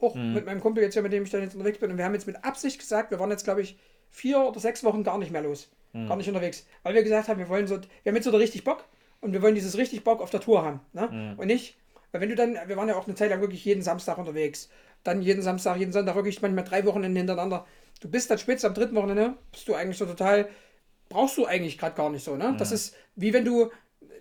[0.00, 0.32] Auch Mhm.
[0.34, 1.90] mit meinem Kumpel jetzt, hier, mit dem ich dann jetzt unterwegs bin.
[1.90, 3.76] Und wir haben jetzt mit Absicht gesagt, wir waren jetzt, glaube ich,
[4.10, 5.68] vier oder sechs Wochen gar nicht mehr los.
[5.92, 6.08] Mhm.
[6.08, 6.66] Gar nicht unterwegs.
[6.82, 8.84] Weil wir gesagt haben, wir wollen so, wir haben jetzt so richtig Bock
[9.20, 10.80] und wir wollen dieses richtig Bock auf der Tour haben.
[10.92, 11.08] Ne?
[11.08, 11.38] Mhm.
[11.38, 11.76] Und nicht,
[12.10, 14.68] weil wenn du dann, wir waren ja auch eine Zeit lang wirklich jeden Samstag unterwegs.
[15.04, 17.66] Dann jeden Samstag, jeden Sonntag, wirklich manchmal drei Wochenende hintereinander.
[18.02, 20.48] Du bist dann spätestens am dritten Wochenende, bist du eigentlich so total,
[21.08, 22.34] brauchst du eigentlich gerade gar nicht so.
[22.34, 22.56] Ne?
[22.58, 23.70] Das ist wie wenn du,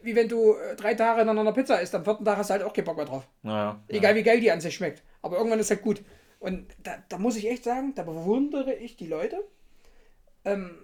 [0.04, 2.64] wie wenn du äh, drei Tage hintereinander Pizza isst, am vierten Tag hast du halt
[2.64, 3.28] auch keinen Bock mehr drauf.
[3.42, 3.82] naja.
[3.88, 5.02] Egal wie geil die an sich schmeckt.
[5.24, 6.04] Aber irgendwann ist halt gut.
[6.40, 9.44] Und da, da muss ich echt sagen, da bewundere ich die Leute.
[10.46, 10.78] Ähm,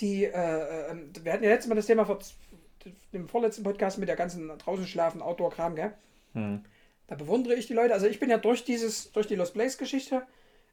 [0.00, 2.18] die, äh, äh, ähm, wir hatten ja letztes Mal das Thema vor
[3.12, 5.92] dem vorletzten Podcast mit der ganzen draußen schlafen, Outdoor-Kram, gell?
[6.32, 6.64] Hm.
[7.06, 7.94] Da bewundere ich die Leute.
[7.94, 10.26] Also ich bin ja durch dieses, durch die Lost Place-Geschichte,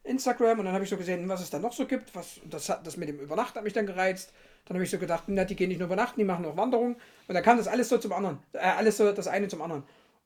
[0.06, 2.16] Instagram, und dann habe ich so gesehen, was es da noch so gibt.
[2.16, 4.32] Was, das, das mit dem Übernachten hat mich dann gereizt.
[4.66, 6.96] Dann habe ich so gedacht, na, die gehen nicht nur übernachten, die machen auch Wanderungen.
[7.28, 8.40] Und dann kam das alles so zum anderen.
[8.54, 9.84] Äh, alles so das eine zum anderen.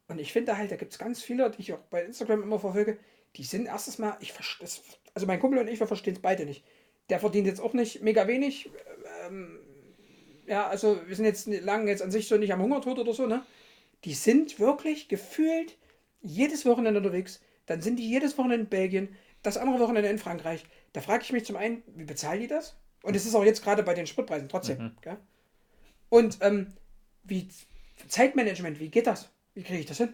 [0.07, 2.59] Und ich finde halt, da gibt es ganz viele, die ich auch bei Instagram immer
[2.59, 2.97] verfolge,
[3.35, 4.67] die sind erstes Mal, ich verstehe
[5.13, 6.63] also mein Kumpel und ich, wir verstehen es beide nicht.
[7.09, 8.69] Der verdient jetzt auch nicht mega wenig.
[9.25, 9.59] Ähm,
[10.47, 13.27] ja, also wir sind jetzt lang jetzt an sich so nicht am Hungertod oder so,
[13.27, 13.43] ne?
[14.05, 15.77] Die sind wirklich gefühlt
[16.21, 17.41] jedes Wochenende unterwegs.
[17.65, 20.65] Dann sind die jedes Wochenende in Belgien, das andere Wochenende in Frankreich.
[20.93, 22.75] Da frage ich mich zum einen, wie bezahlen die das?
[23.03, 24.97] Und es ist auch jetzt gerade bei den Spritpreisen trotzdem.
[25.01, 25.17] Gell?
[26.09, 26.73] Und ähm,
[27.23, 27.47] wie
[28.07, 29.29] Zeitmanagement, wie geht das?
[29.53, 30.13] Wie kriege ich das hin?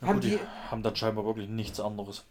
[0.00, 0.38] Ja, Haben gut, die die-
[0.70, 2.24] haben dann scheinbar wirklich nichts anderes.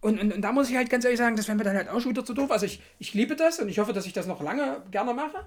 [0.00, 1.88] Und, und, und da muss ich halt ganz ehrlich sagen, das wäre mir dann halt
[1.88, 2.50] auch schon wieder zu doof.
[2.50, 5.46] Also ich, ich liebe das und ich hoffe, dass ich das noch lange gerne mache,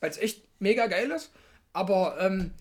[0.00, 1.32] weil es echt mega geil ist.
[1.72, 2.52] Aber ähm,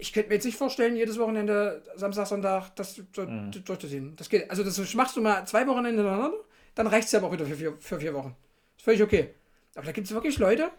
[0.00, 4.16] ich könnte mir jetzt nicht vorstellen, jedes Wochenende, Samstag, Sonntag, das so durchzuziehen.
[4.16, 4.50] Das geht.
[4.50, 6.36] Also das machst du mal zwei Wochenende hintereinander,
[6.74, 8.34] dann reicht es ja auch wieder für vier, für vier Wochen.
[8.76, 9.34] Ist völlig okay.
[9.74, 10.70] Aber da gibt es wirklich Leute,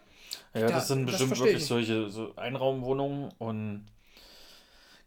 [0.54, 3.86] Ja, Da- das sind das bestimmt wirklich ich solche so Einraumwohnungen und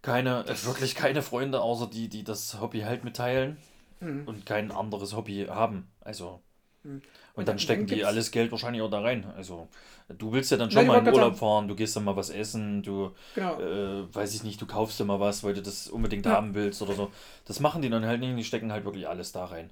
[0.01, 3.57] keine, äh, wirklich keine Freunde, außer die, die das Hobby halt mitteilen
[4.01, 4.27] Mhm.
[4.27, 5.87] und kein anderes Hobby haben.
[6.01, 6.41] Also.
[6.85, 7.01] Und, Und
[7.35, 9.25] dann dann stecken die gibt's- alles Geld wahrscheinlich auch da rein.
[9.35, 9.67] Also,
[10.07, 12.15] du willst ja dann Nein, schon ich mal in Urlaub fahren, du gehst dann mal
[12.15, 13.59] was essen, du, genau.
[13.59, 16.33] äh, weiß ich nicht, du kaufst dir mal was, weil du das unbedingt Ja.
[16.33, 17.11] haben willst oder so.
[17.45, 19.69] Das machen die dann halt nicht, die stecken halt wirklich alles da rein.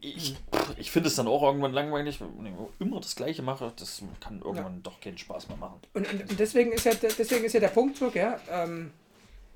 [0.00, 0.36] Ich, Mhm.
[0.76, 4.40] ich finde es dann auch irgendwann langweilig, wenn ich immer das Gleiche mache, das kann
[4.40, 5.80] irgendwann doch keinen Spaß mehr machen.
[5.94, 8.92] Und, und, deswegen, ist ja, deswegen ist ja der Punkt so, gell, ähm,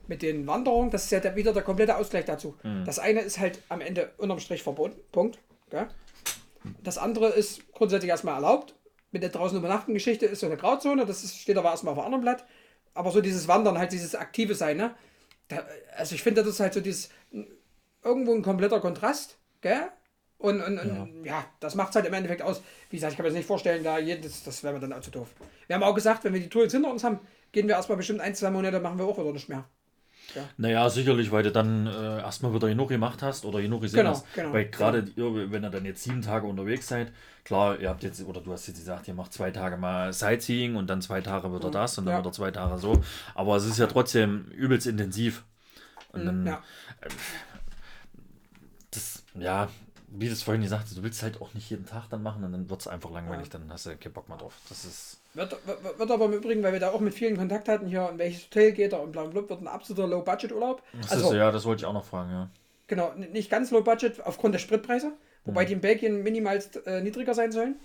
[0.08, 2.56] mit den Wanderungen, das ist ja der, wieder der komplette Ausgleich dazu.
[2.84, 5.38] Das eine ist halt am Ende unterm Strich verboten, Punkt.
[5.70, 5.86] Gell?
[6.82, 8.74] Das andere ist grundsätzlich erstmal erlaubt.
[9.10, 11.98] Mit der draußen übernachten Geschichte ist so eine Grauzone, das ist, steht aber erstmal auf
[11.98, 12.44] einem anderen Blatt.
[12.94, 14.94] Aber so dieses Wandern, halt dieses aktive Sein, ne?
[15.48, 15.64] Da,
[15.96, 17.08] also ich finde, das ist halt so dieses
[18.02, 19.88] irgendwo ein kompletter Kontrast, gell?
[20.36, 21.44] Und, und, und ja.
[21.58, 22.62] das macht es halt im Endeffekt aus.
[22.90, 25.00] Wie gesagt, ich kann mir das nicht vorstellen, da jedes, das wäre mir dann auch
[25.00, 25.28] zu doof.
[25.66, 27.18] Wir haben auch gesagt, wenn wir die Tour jetzt hinter uns haben,
[27.50, 29.64] gehen wir erstmal bestimmt ein, zwei Monate, machen wir auch wieder nicht mehr.
[30.56, 34.10] Naja, sicherlich, weil du dann äh, erstmal wieder genug gemacht hast oder genug gesehen Genau,
[34.10, 34.26] hast.
[34.34, 37.12] genau, weil gerade ihr, wenn ihr dann jetzt sieben Tage unterwegs seid,
[37.44, 40.76] klar, ihr habt jetzt, oder du hast jetzt gesagt, ihr macht zwei Tage mal Sightseeing
[40.76, 42.20] und dann zwei Tage wieder das und dann Ja.
[42.20, 43.00] wieder zwei Tage so.
[43.34, 45.44] Aber es ist ja trotzdem übelst intensiv.
[46.12, 46.62] Und dann, Ja.
[48.90, 49.68] das, ja,
[50.10, 52.42] wie du es vorhin gesagt hast, du willst halt auch nicht jeden Tag dann machen
[52.44, 54.54] und dann wird es einfach langweilig, dann hast du keinen Bock mehr drauf.
[54.68, 55.18] Das ist.
[55.34, 58.08] Wird, wird, wird aber im Übrigen, weil wir da auch mit vielen Kontakt hatten, hier,
[58.10, 60.82] in welches Hotel geht er und bla bla, wird ein absoluter Low-Budget-Urlaub.
[61.00, 62.50] Das Also, ist ja, das wollte ich auch noch fragen, ja.
[62.86, 65.12] genau, nicht ganz Low-Budget aufgrund der Spritpreise,
[65.44, 67.76] wobei die in Belgien minimalst äh, niedriger sein sollen.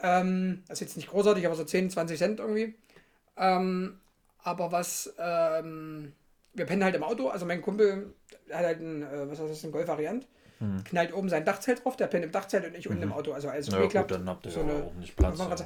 [0.00, 2.74] Ähm, das ist jetzt nicht großartig, aber so 10, 20 Cent irgendwie.
[3.36, 4.00] Ähm,
[4.42, 6.12] aber was, ähm,
[6.54, 8.14] wir pennen halt im Auto, also mein Kumpel
[8.50, 10.26] hat halt ein, äh, was heißt das, ein Golf-Variant,
[10.84, 13.48] knallt oben sein Dachzelt drauf, der pennt im Dachzelt und ich unten im Auto, also
[13.48, 14.10] alles Ja, umgeklappt.
[14.10, 15.38] gut, dann habt ihr So ja eine- auch nicht Platz.
[15.38, 15.56] Ja.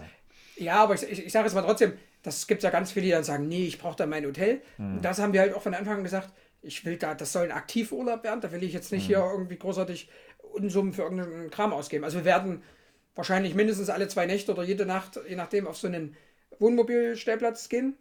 [0.56, 1.92] Ja, aber ich, ich, ich sage es mal trotzdem,
[2.22, 4.60] das gibt ja ganz viele, die dann sagen, nee, ich brauche da mein Hotel.
[4.76, 6.32] Und das haben wir halt auch von Anfang an gesagt,
[6.62, 9.56] ich will da, das soll ein Aktivurlaub werden, da will ich jetzt nicht hier irgendwie
[9.56, 10.10] großartig
[10.52, 12.02] Unsummen für irgendeinen Kram ausgeben.
[12.02, 12.62] Also wir werden
[13.14, 16.16] wahrscheinlich mindestens alle zwei Nächte oder jede Nacht, je nachdem, auf so einen
[16.58, 17.96] Wohnmobilstellplatz gehen.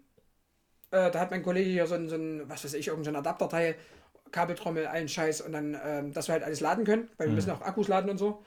[0.92, 3.76] Äh, da hat mein Kollege hier so ein, so ein was weiß ich, irgendein Adapterteil.
[4.32, 7.10] Kabeltrommel, allen Scheiß und dann, ähm, dass wir halt alles laden können, Mhm.
[7.18, 8.44] weil wir müssen auch Akkus laden und so.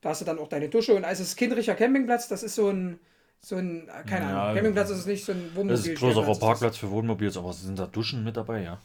[0.00, 2.54] Da hast du dann auch deine Dusche und also es ist richtiger Campingplatz, das ist
[2.54, 2.98] so ein,
[3.40, 5.70] so ein, äh, keine Ja, Ahnung, Campingplatz ist es nicht so ein Wohnmobil.
[5.76, 6.38] Das ist ein größerer.
[6.38, 8.80] Parkplatz für Wohnmobils, aber sind da Duschen mit dabei, ja?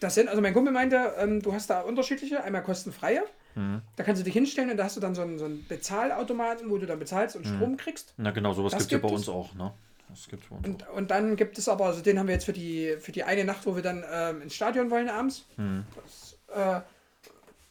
[0.00, 3.22] Das sind, also mein Kumpel meinte, ähm, du hast da unterschiedliche, einmal kostenfreie,
[3.54, 3.82] Mhm.
[3.94, 6.68] da kannst du dich hinstellen und da hast du dann so einen, so einen Bezahlautomaten,
[6.70, 8.12] wo du dann bezahlst und Strom kriegst.
[8.16, 9.72] Na genau, sowas gibt es ja bei uns auch, ne?
[10.14, 12.52] Das gibt's uns Und, und dann gibt es aber, also den haben wir jetzt für
[12.52, 15.44] die, für die eine Nacht, wo wir dann ähm, ins Stadion wollen abends.
[15.56, 15.84] Mhm.
[15.96, 16.80] Das, äh,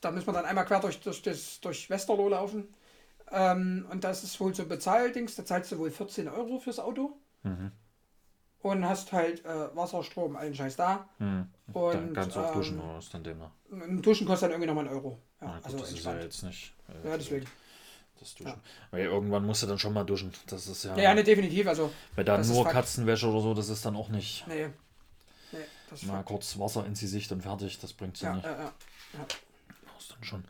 [0.01, 2.67] da müssen wir dann einmal quer durch, durch, das, durch Westerlo laufen.
[3.31, 6.79] Ähm, und das ist wohl so ein Bezahldings, da zahlst du wohl 14 Euro fürs
[6.79, 7.13] Auto.
[7.43, 7.71] Mhm.
[8.61, 11.07] Und hast halt äh, Wasser, Strom, allen Scheiß da.
[11.19, 11.47] Mhm.
[11.73, 13.51] Und Dann kannst du auch duschen, ähm, oder ist dann demnach?
[13.71, 15.17] ein Duschen kostet dann irgendwie nochmal einen Euro.
[15.41, 16.73] Ja, Na gut, also das ist ja jetzt nicht.
[16.89, 17.45] äh, Ja, deswegen.
[18.19, 18.53] Das Duschen.
[18.91, 20.31] Weil irgendwann musst du dann schon mal duschen.
[20.47, 20.95] Das ist ja.
[20.95, 21.67] Ja, ja, ne, definitiv.
[21.67, 22.65] Also, Weil da das nur.
[22.65, 24.45] Katzenwäsche oder so, das ist dann auch nicht.
[24.47, 24.67] nee.
[25.51, 25.59] Nee,
[25.89, 28.45] das ist Mal kurz Wasser ins Gesicht und fertig, das bringt ja ja, nicht.
[28.45, 28.73] ja, ja.
[29.93, 30.43] Das ist dann schon.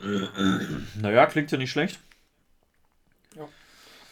[1.00, 2.00] naja, klingt ja nicht schlecht.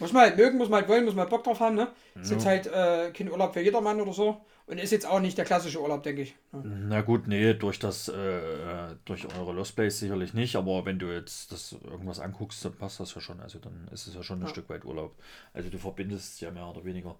[0.01, 1.89] Muss man halt mögen, muss man halt wollen, muss man halt Bock drauf haben, ne?
[2.15, 2.37] Ist Ja.
[2.37, 4.41] jetzt halt äh, kein Urlaub für jedermann oder so.
[4.69, 6.35] Und ist jetzt auch nicht der klassische Urlaub, denke ich.
[6.53, 6.61] Ja.
[6.63, 10.99] Na gut, nee, durch das, äh, äh, durch eure Lost Place sicherlich nicht, aber wenn
[10.99, 13.41] du jetzt das irgendwas anguckst, dann passt das ja schon.
[13.41, 14.49] Also dann ist es ja schon ein Ja.
[14.49, 15.17] Stück weit Urlaub.
[15.55, 17.17] Also du verbindest es ja mehr oder weniger.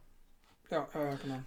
[0.71, 1.41] Ja, äh, genau.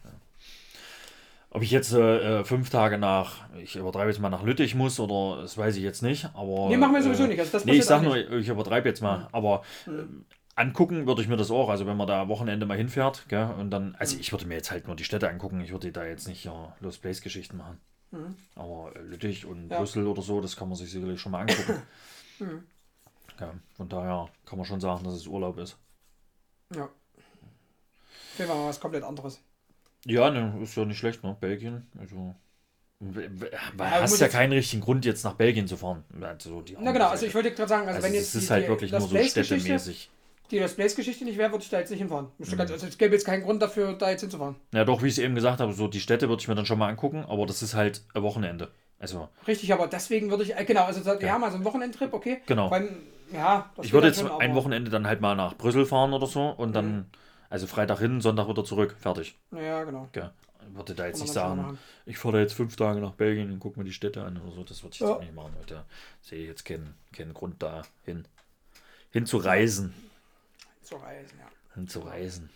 [1.51, 4.99] Ob ich jetzt äh, äh, fünf Tage nach, ich übertreibe jetzt mal nach Lüttich muss
[4.99, 6.69] oder das weiß ich jetzt nicht, aber.
[6.69, 7.39] Nee, machen wir sowieso äh, nicht.
[7.39, 10.25] Also das nee, ich sag nur, ich übertreibe jetzt mal, aber ähm,
[10.61, 11.69] angucken würde ich mir das auch.
[11.69, 14.71] Also wenn man da Wochenende mal hinfährt, gell, und dann, also ich würde mir jetzt
[14.71, 17.79] halt nur die Städte angucken, ich würde da jetzt nicht ja, Lost Place Geschichten machen.
[18.11, 18.35] Mhm.
[18.55, 19.79] Aber äh, Lüttich und Ja.
[19.79, 21.81] Brüssel oder so, das kann man sich sicherlich schon mal angucken.
[22.39, 22.63] Mhm.
[23.39, 25.77] ja, von daher kann man schon sagen, dass es Urlaub ist.
[26.75, 26.89] Ja.
[28.35, 29.39] Jeden Fall mal was komplett anderes.
[30.05, 31.37] Ja, ne, ist ja nicht schlecht, ne?
[31.39, 31.85] Belgien.
[31.99, 32.33] Also.
[32.99, 36.03] Weil hast ja keinen richtigen Grund, jetzt nach Belgien zu fahren.
[36.19, 38.53] Also Na genau, also ich wollte gerade sagen, also, Also wenn es jetzt ist die,
[38.53, 40.09] halt wirklich nur so städtemäßig.
[40.51, 42.27] Die Lost Place-Geschichte nicht wäre, würde ich da jetzt nicht hinfahren.
[42.37, 42.59] Ich Mhm.
[42.59, 44.55] Also es gäbe jetzt keinen Grund dafür, da jetzt hinzufahren.
[44.73, 46.65] Ja, doch, wie ich es eben gesagt habe, so die Städte würde ich mir dann
[46.65, 48.69] schon mal angucken, aber das ist halt ein Wochenende.
[48.99, 51.37] Also, Richtig, aber deswegen würde ich, äh, genau, also ja, Ja.
[51.39, 52.41] mal so ein Wochenendtrip, okay.
[52.45, 52.69] Genau.
[52.69, 52.89] Allem,
[53.33, 56.49] ja, ich würde jetzt schon, ein Wochenende dann halt mal nach Brüssel fahren oder so
[56.49, 57.05] und dann, Mhm.
[57.49, 59.35] also Freitag hin, Sonntag wieder zurück, fertig.
[59.51, 60.07] Ja, genau.
[60.15, 60.31] Ja,
[60.73, 63.85] würde da jetzt nicht sagen, ich fahre jetzt fünf Tage nach Belgien und gucke mir
[63.85, 65.15] die Städte an oder so, das würde ich jetzt Ja.
[65.15, 65.53] auch nicht machen.
[65.57, 65.85] weil Da
[66.21, 68.25] sehe ich jetzt keinen, keinen Grund da hin,
[69.09, 69.93] hinzureisen.
[70.91, 71.47] Zu reisen, ja.
[71.75, 72.49] Hinzureisen.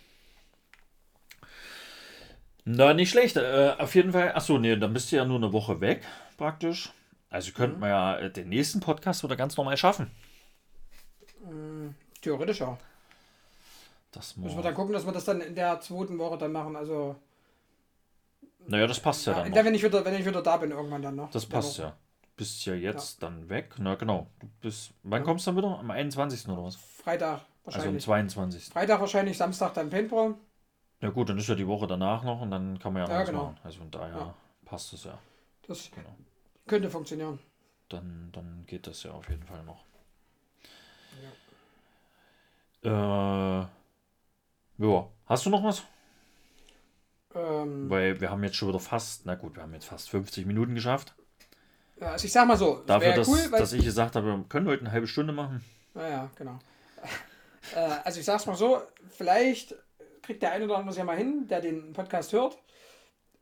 [2.66, 3.38] Na, nicht schlecht.
[3.38, 4.34] Äh, auf jeden Fall.
[4.34, 6.02] Achso, nee, dann bist du ja nur eine Woche weg,
[6.36, 6.92] praktisch.
[7.30, 10.10] Also könnten wir ja äh, den nächsten Podcast wieder ganz normal schaffen.
[12.20, 12.76] Theoretisch ja.
[14.12, 16.76] Das Müssen wir dann gucken, dass wir das dann in der zweiten Woche dann machen.
[16.76, 17.16] Also,
[18.66, 19.64] naja, das passt ja, ja, dann noch.
[19.64, 21.30] wenn ich wieder, wenn ich wieder da bin, irgendwann dann noch.
[21.30, 21.88] Das passt ja.
[22.20, 23.76] Du bist ja jetzt dann weg.
[23.78, 24.26] Na genau.
[24.40, 24.92] Du bist.
[25.04, 25.78] Wann kommst du dann wieder?
[25.78, 26.48] Am 21.
[26.48, 26.76] oder was?
[26.76, 28.04] Freitag Also am wahrscheinlich.
[28.04, 28.64] 22.
[28.66, 30.34] Freitag wahrscheinlich, Samstag dann Paintball.
[31.00, 33.24] Ja gut, dann ist ja die Woche danach noch und dann kann man ja, Ja,
[33.24, 33.44] genau.
[33.46, 33.58] machen.
[33.64, 34.34] Also von daher Ja.
[34.64, 35.18] passt es ja.
[35.66, 36.14] Das Genau.
[36.66, 37.38] könnte funktionieren.
[37.88, 39.84] Dann, dann geht das ja auf jeden Fall noch.
[42.82, 43.60] Ja.
[43.62, 43.66] Äh,
[44.78, 45.08] ja.
[45.26, 45.82] Hast du noch was?
[47.34, 50.46] Ähm, Weil wir haben jetzt schon wieder fast, na gut, wir haben jetzt fast 50
[50.46, 51.14] Minuten geschafft.
[52.00, 54.66] ja, also ich sag mal so, Dafür, dass, cool, dass ich gesagt habe, wir können
[54.68, 55.62] heute eine halbe Stunde machen.
[55.94, 56.58] Naja, genau.
[57.74, 59.74] Äh, also ich sag's mal so, vielleicht
[60.22, 62.58] kriegt der eine oder andere es ja mal hin, der den Podcast hört.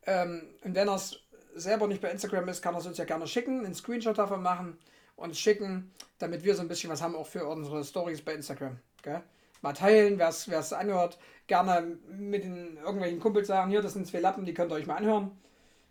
[0.05, 1.19] Ähm, und wenn er es
[1.55, 4.41] selber nicht bei Instagram ist, kann er es uns ja gerne schicken, einen Screenshot davon
[4.41, 4.77] machen
[5.15, 8.77] und schicken, damit wir so ein bisschen was haben auch für unsere Stories bei Instagram.
[9.01, 9.21] Gell?
[9.61, 11.17] Mal teilen, wer es anhört.
[11.47, 14.87] Gerne mit den irgendwelchen Kumpels sagen, hier, das sind zwei Lappen, die könnt ihr euch
[14.87, 15.31] mal anhören.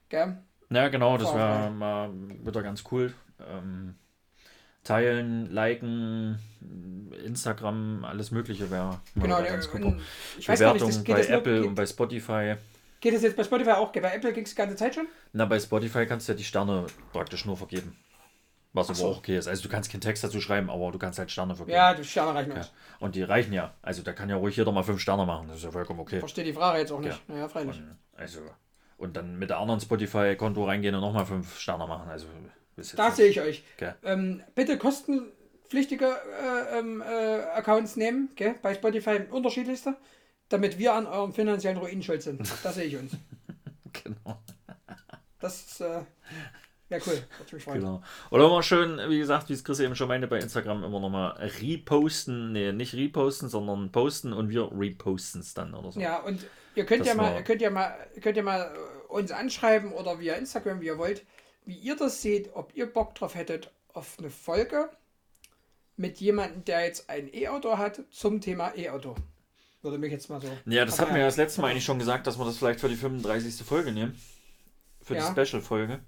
[0.09, 0.39] Gell?
[0.71, 3.15] Ja, genau, das wäre mal wieder ganz cool.
[3.41, 3.97] Ähm,
[4.85, 6.39] teilen, liken,
[7.25, 10.01] Instagram, alles Mögliche wäre Genau, der, ganz und
[10.39, 12.55] ich weiß gar nicht, Bewertung das, bei das nur, Apple und bei Spotify.
[13.01, 13.93] geht das jetzt bei Spotify auch?
[13.93, 15.07] Bei Apple ging es die ganze Zeit schon?
[15.33, 17.97] Na, bei Spotify kannst du ja die Sterne praktisch nur vergeben.
[18.75, 19.07] Was aber so.
[19.07, 19.47] auch okay ist.
[19.47, 21.77] Also du kannst keinen Text dazu schreiben, aber du kannst halt Sterne vergeben.
[21.77, 22.59] Ja, die Sterne reichen Ja.
[22.59, 22.73] aus.
[22.99, 23.73] Und die reichen ja.
[23.83, 25.47] Also da kann ja ruhig jeder mal fünf Sterne machen.
[25.47, 26.19] Das ist ja vollkommen okay.
[26.19, 27.21] Verstehe die Frage jetzt auch nicht.
[27.29, 27.35] Ja.
[27.35, 27.77] Naja, freilich.
[27.77, 28.41] Und, also,
[28.97, 32.11] und dann mit der anderen Spotify-Konto reingehen und nochmal fünf Sterne machen.
[32.11, 32.27] Also
[32.97, 33.63] Da sehe ich euch.
[33.77, 33.95] Gell.
[34.03, 38.55] Ähm, bitte kostenpflichtige äh, ähm, äh, Accounts nehmen, gell?
[38.63, 39.97] bei Spotify unterschiedlichste,
[40.49, 42.41] damit wir an eurem finanziellen Ruin schuld sind.
[42.63, 43.13] Das sehe ich uns.
[44.03, 44.43] Genau.
[45.39, 46.01] Das äh,
[46.89, 47.23] wäre cool.
[47.75, 48.03] Genau.
[48.31, 51.33] Oder mal schön, wie gesagt, wie es Chris eben schon meinte, bei Instagram immer nochmal
[51.61, 52.53] reposten.
[52.53, 56.01] Nee, nicht reposten, sondern posten und wir reposten es dann oder so.
[56.01, 56.45] Ja, und
[56.75, 58.75] ihr könnt Das ja mal, ihr könnt ja mal, könnt ja mal
[59.09, 61.25] uns anschreiben oder via Instagram, wie ihr wollt,
[61.65, 64.91] wie ihr das seht, ob ihr Bock drauf hättet auf eine Folge
[65.97, 69.15] mit jemandem, der jetzt ein E-Auto hat, zum Thema E-Auto.
[69.83, 70.49] Würde mich jetzt mal so.
[70.67, 72.81] Ja, das hatten wir ja das letzte Mal eigentlich schon gesagt, dass wir das vielleicht
[72.81, 73.65] für die 35.
[73.67, 74.19] Folge nehmen.
[75.03, 75.31] Für Ja.
[75.31, 76.01] die Special-Folge.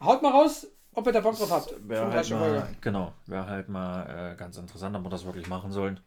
[0.00, 1.74] Haut mal raus, ob ihr da Bock drauf habt.
[1.88, 2.32] Wäre halt 35.
[2.32, 2.76] mal, Folge.
[2.82, 6.00] genau, wäre halt mal äh, ganz interessant, ob wir das wirklich machen sollen.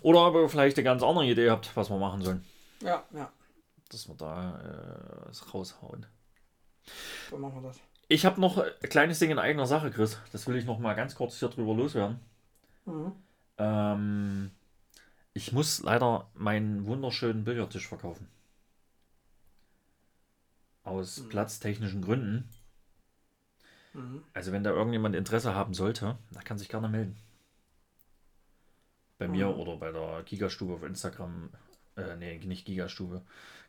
[0.00, 2.44] Oder ob ihr vielleicht eine ganz andere Idee habt, was wir machen sollen.
[2.82, 3.30] Ja, ja,
[3.90, 4.58] Dass wir da
[5.26, 6.06] äh, es raushauen.
[7.30, 7.80] So machen wir das.
[8.08, 10.18] Ich habe noch ein kleines Ding in eigener Sache, Chris.
[10.32, 12.20] Das will ich noch mal ganz kurz hier drüber loswerden.
[12.84, 13.12] Mhm.
[13.58, 14.50] Ähm,
[15.34, 18.28] ich muss leider meinen wunderschönen Billardtisch verkaufen.
[20.84, 21.28] Aus Mhm.
[21.28, 22.48] platztechnischen Gründen.
[23.94, 24.22] Mhm.
[24.34, 27.16] Also wenn da irgendjemand Interesse haben sollte, da kann sich gerne melden.
[29.18, 29.54] Bei mir Mhm.
[29.54, 31.50] oder bei der Gigastube auf Instagram.
[31.96, 33.22] Äh, nee, nicht Gigastube.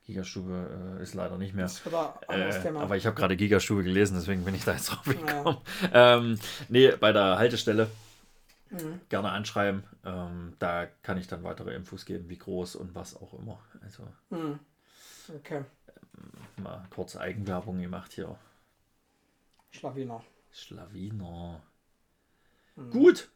[0.06, 1.66] Gigastube äh, ist leider nicht mehr.
[1.66, 2.82] Das ist wieder ein anderes Äh, Thema.
[2.82, 5.58] aber ich habe gerade Gigastube gelesen, deswegen bin ich da jetzt drauf gekommen.
[5.94, 6.40] Ähm,
[6.70, 7.90] nee, bei der Haltestelle
[8.70, 9.00] Mhm.
[9.08, 9.84] gerne anschreiben.
[10.04, 13.60] Ähm, da kann ich dann weitere Infos geben, wie groß und was auch immer.
[13.84, 14.60] Also Mhm.
[15.38, 15.64] Okay,
[16.58, 18.36] mal kurze Eigenwerbung gemacht hier.
[19.72, 20.24] Schlawiner.
[20.52, 21.62] Schlawiner.
[22.76, 22.90] Mhm.
[22.92, 23.30] Gut.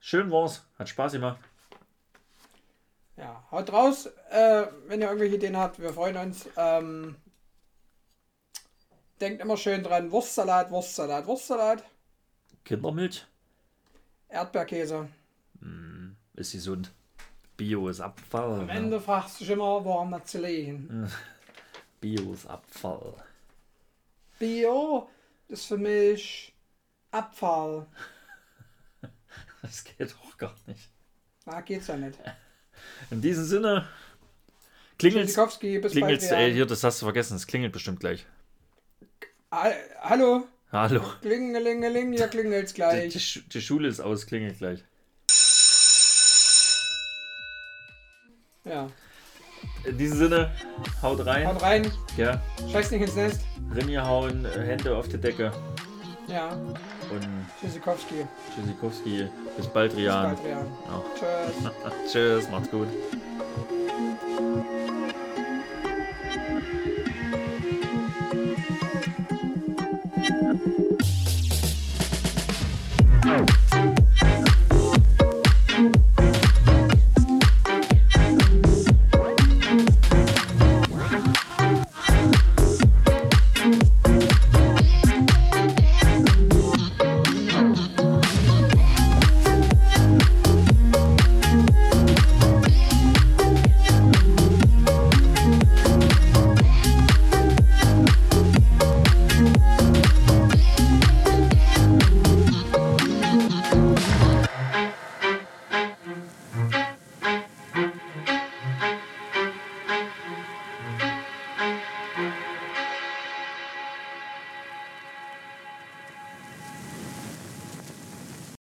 [0.00, 0.64] Schön war's.
[0.78, 1.38] Hat Spaß gemacht.
[3.22, 6.48] Ja, haut raus, äh, wenn ihr irgendwelche Ideen habt, wir freuen uns.
[6.56, 7.14] Ähm,
[9.20, 11.84] denkt immer schön dran, Wurstsalat, Wurstsalat, Wurstsalat,
[12.64, 13.24] Kindermilch
[14.28, 15.08] Erdbeerkäse.
[16.34, 16.90] ist gesund.
[17.56, 18.60] Bio ist Abfall.
[18.60, 18.72] Am ne?
[18.72, 21.08] Ende fragst du dich immer, woran das zu liegen.
[22.00, 23.14] Bio ist Abfall.
[24.40, 25.08] Bio
[25.46, 26.52] ist für mich
[27.12, 27.86] Abfall.
[29.62, 30.90] Das geht doch gar nicht.
[31.46, 32.18] Na, geht's ja nicht.
[33.10, 33.86] In diesem Sinne.
[34.98, 35.34] Klingelt.
[35.60, 36.22] Klingelt.
[36.22, 37.36] Ey, hier, das hast du vergessen.
[37.36, 38.26] Es klingelt bestimmt gleich.
[39.50, 40.46] Ha- Hallo?
[40.70, 41.02] Hallo.
[41.20, 43.12] Klingelingeling, hier klingelt's Die, gleich.
[43.12, 44.26] die, Schu- die Schule ist aus.
[44.26, 44.84] Klingelt gleich.
[48.64, 48.88] Ja.
[49.84, 50.50] In diesem Sinne.
[51.02, 51.46] Haut rein.
[51.46, 52.40] Haut rein, Ja.
[52.70, 53.40] scheiß nicht ins Nest.
[53.74, 54.44] Rinne hauen.
[54.46, 55.52] Hände auf die Decke.
[56.28, 57.28] Ja, Und
[57.60, 58.26] Tschüssikowski.
[58.54, 59.28] Tschüssikowski.
[59.56, 60.22] Bis bald, Bis Rian.
[60.34, 60.66] bald, Rian.
[60.86, 61.02] Ja.
[61.18, 61.72] Tschüss.
[62.12, 62.50] Tschüss.
[62.50, 62.88] Macht's gut.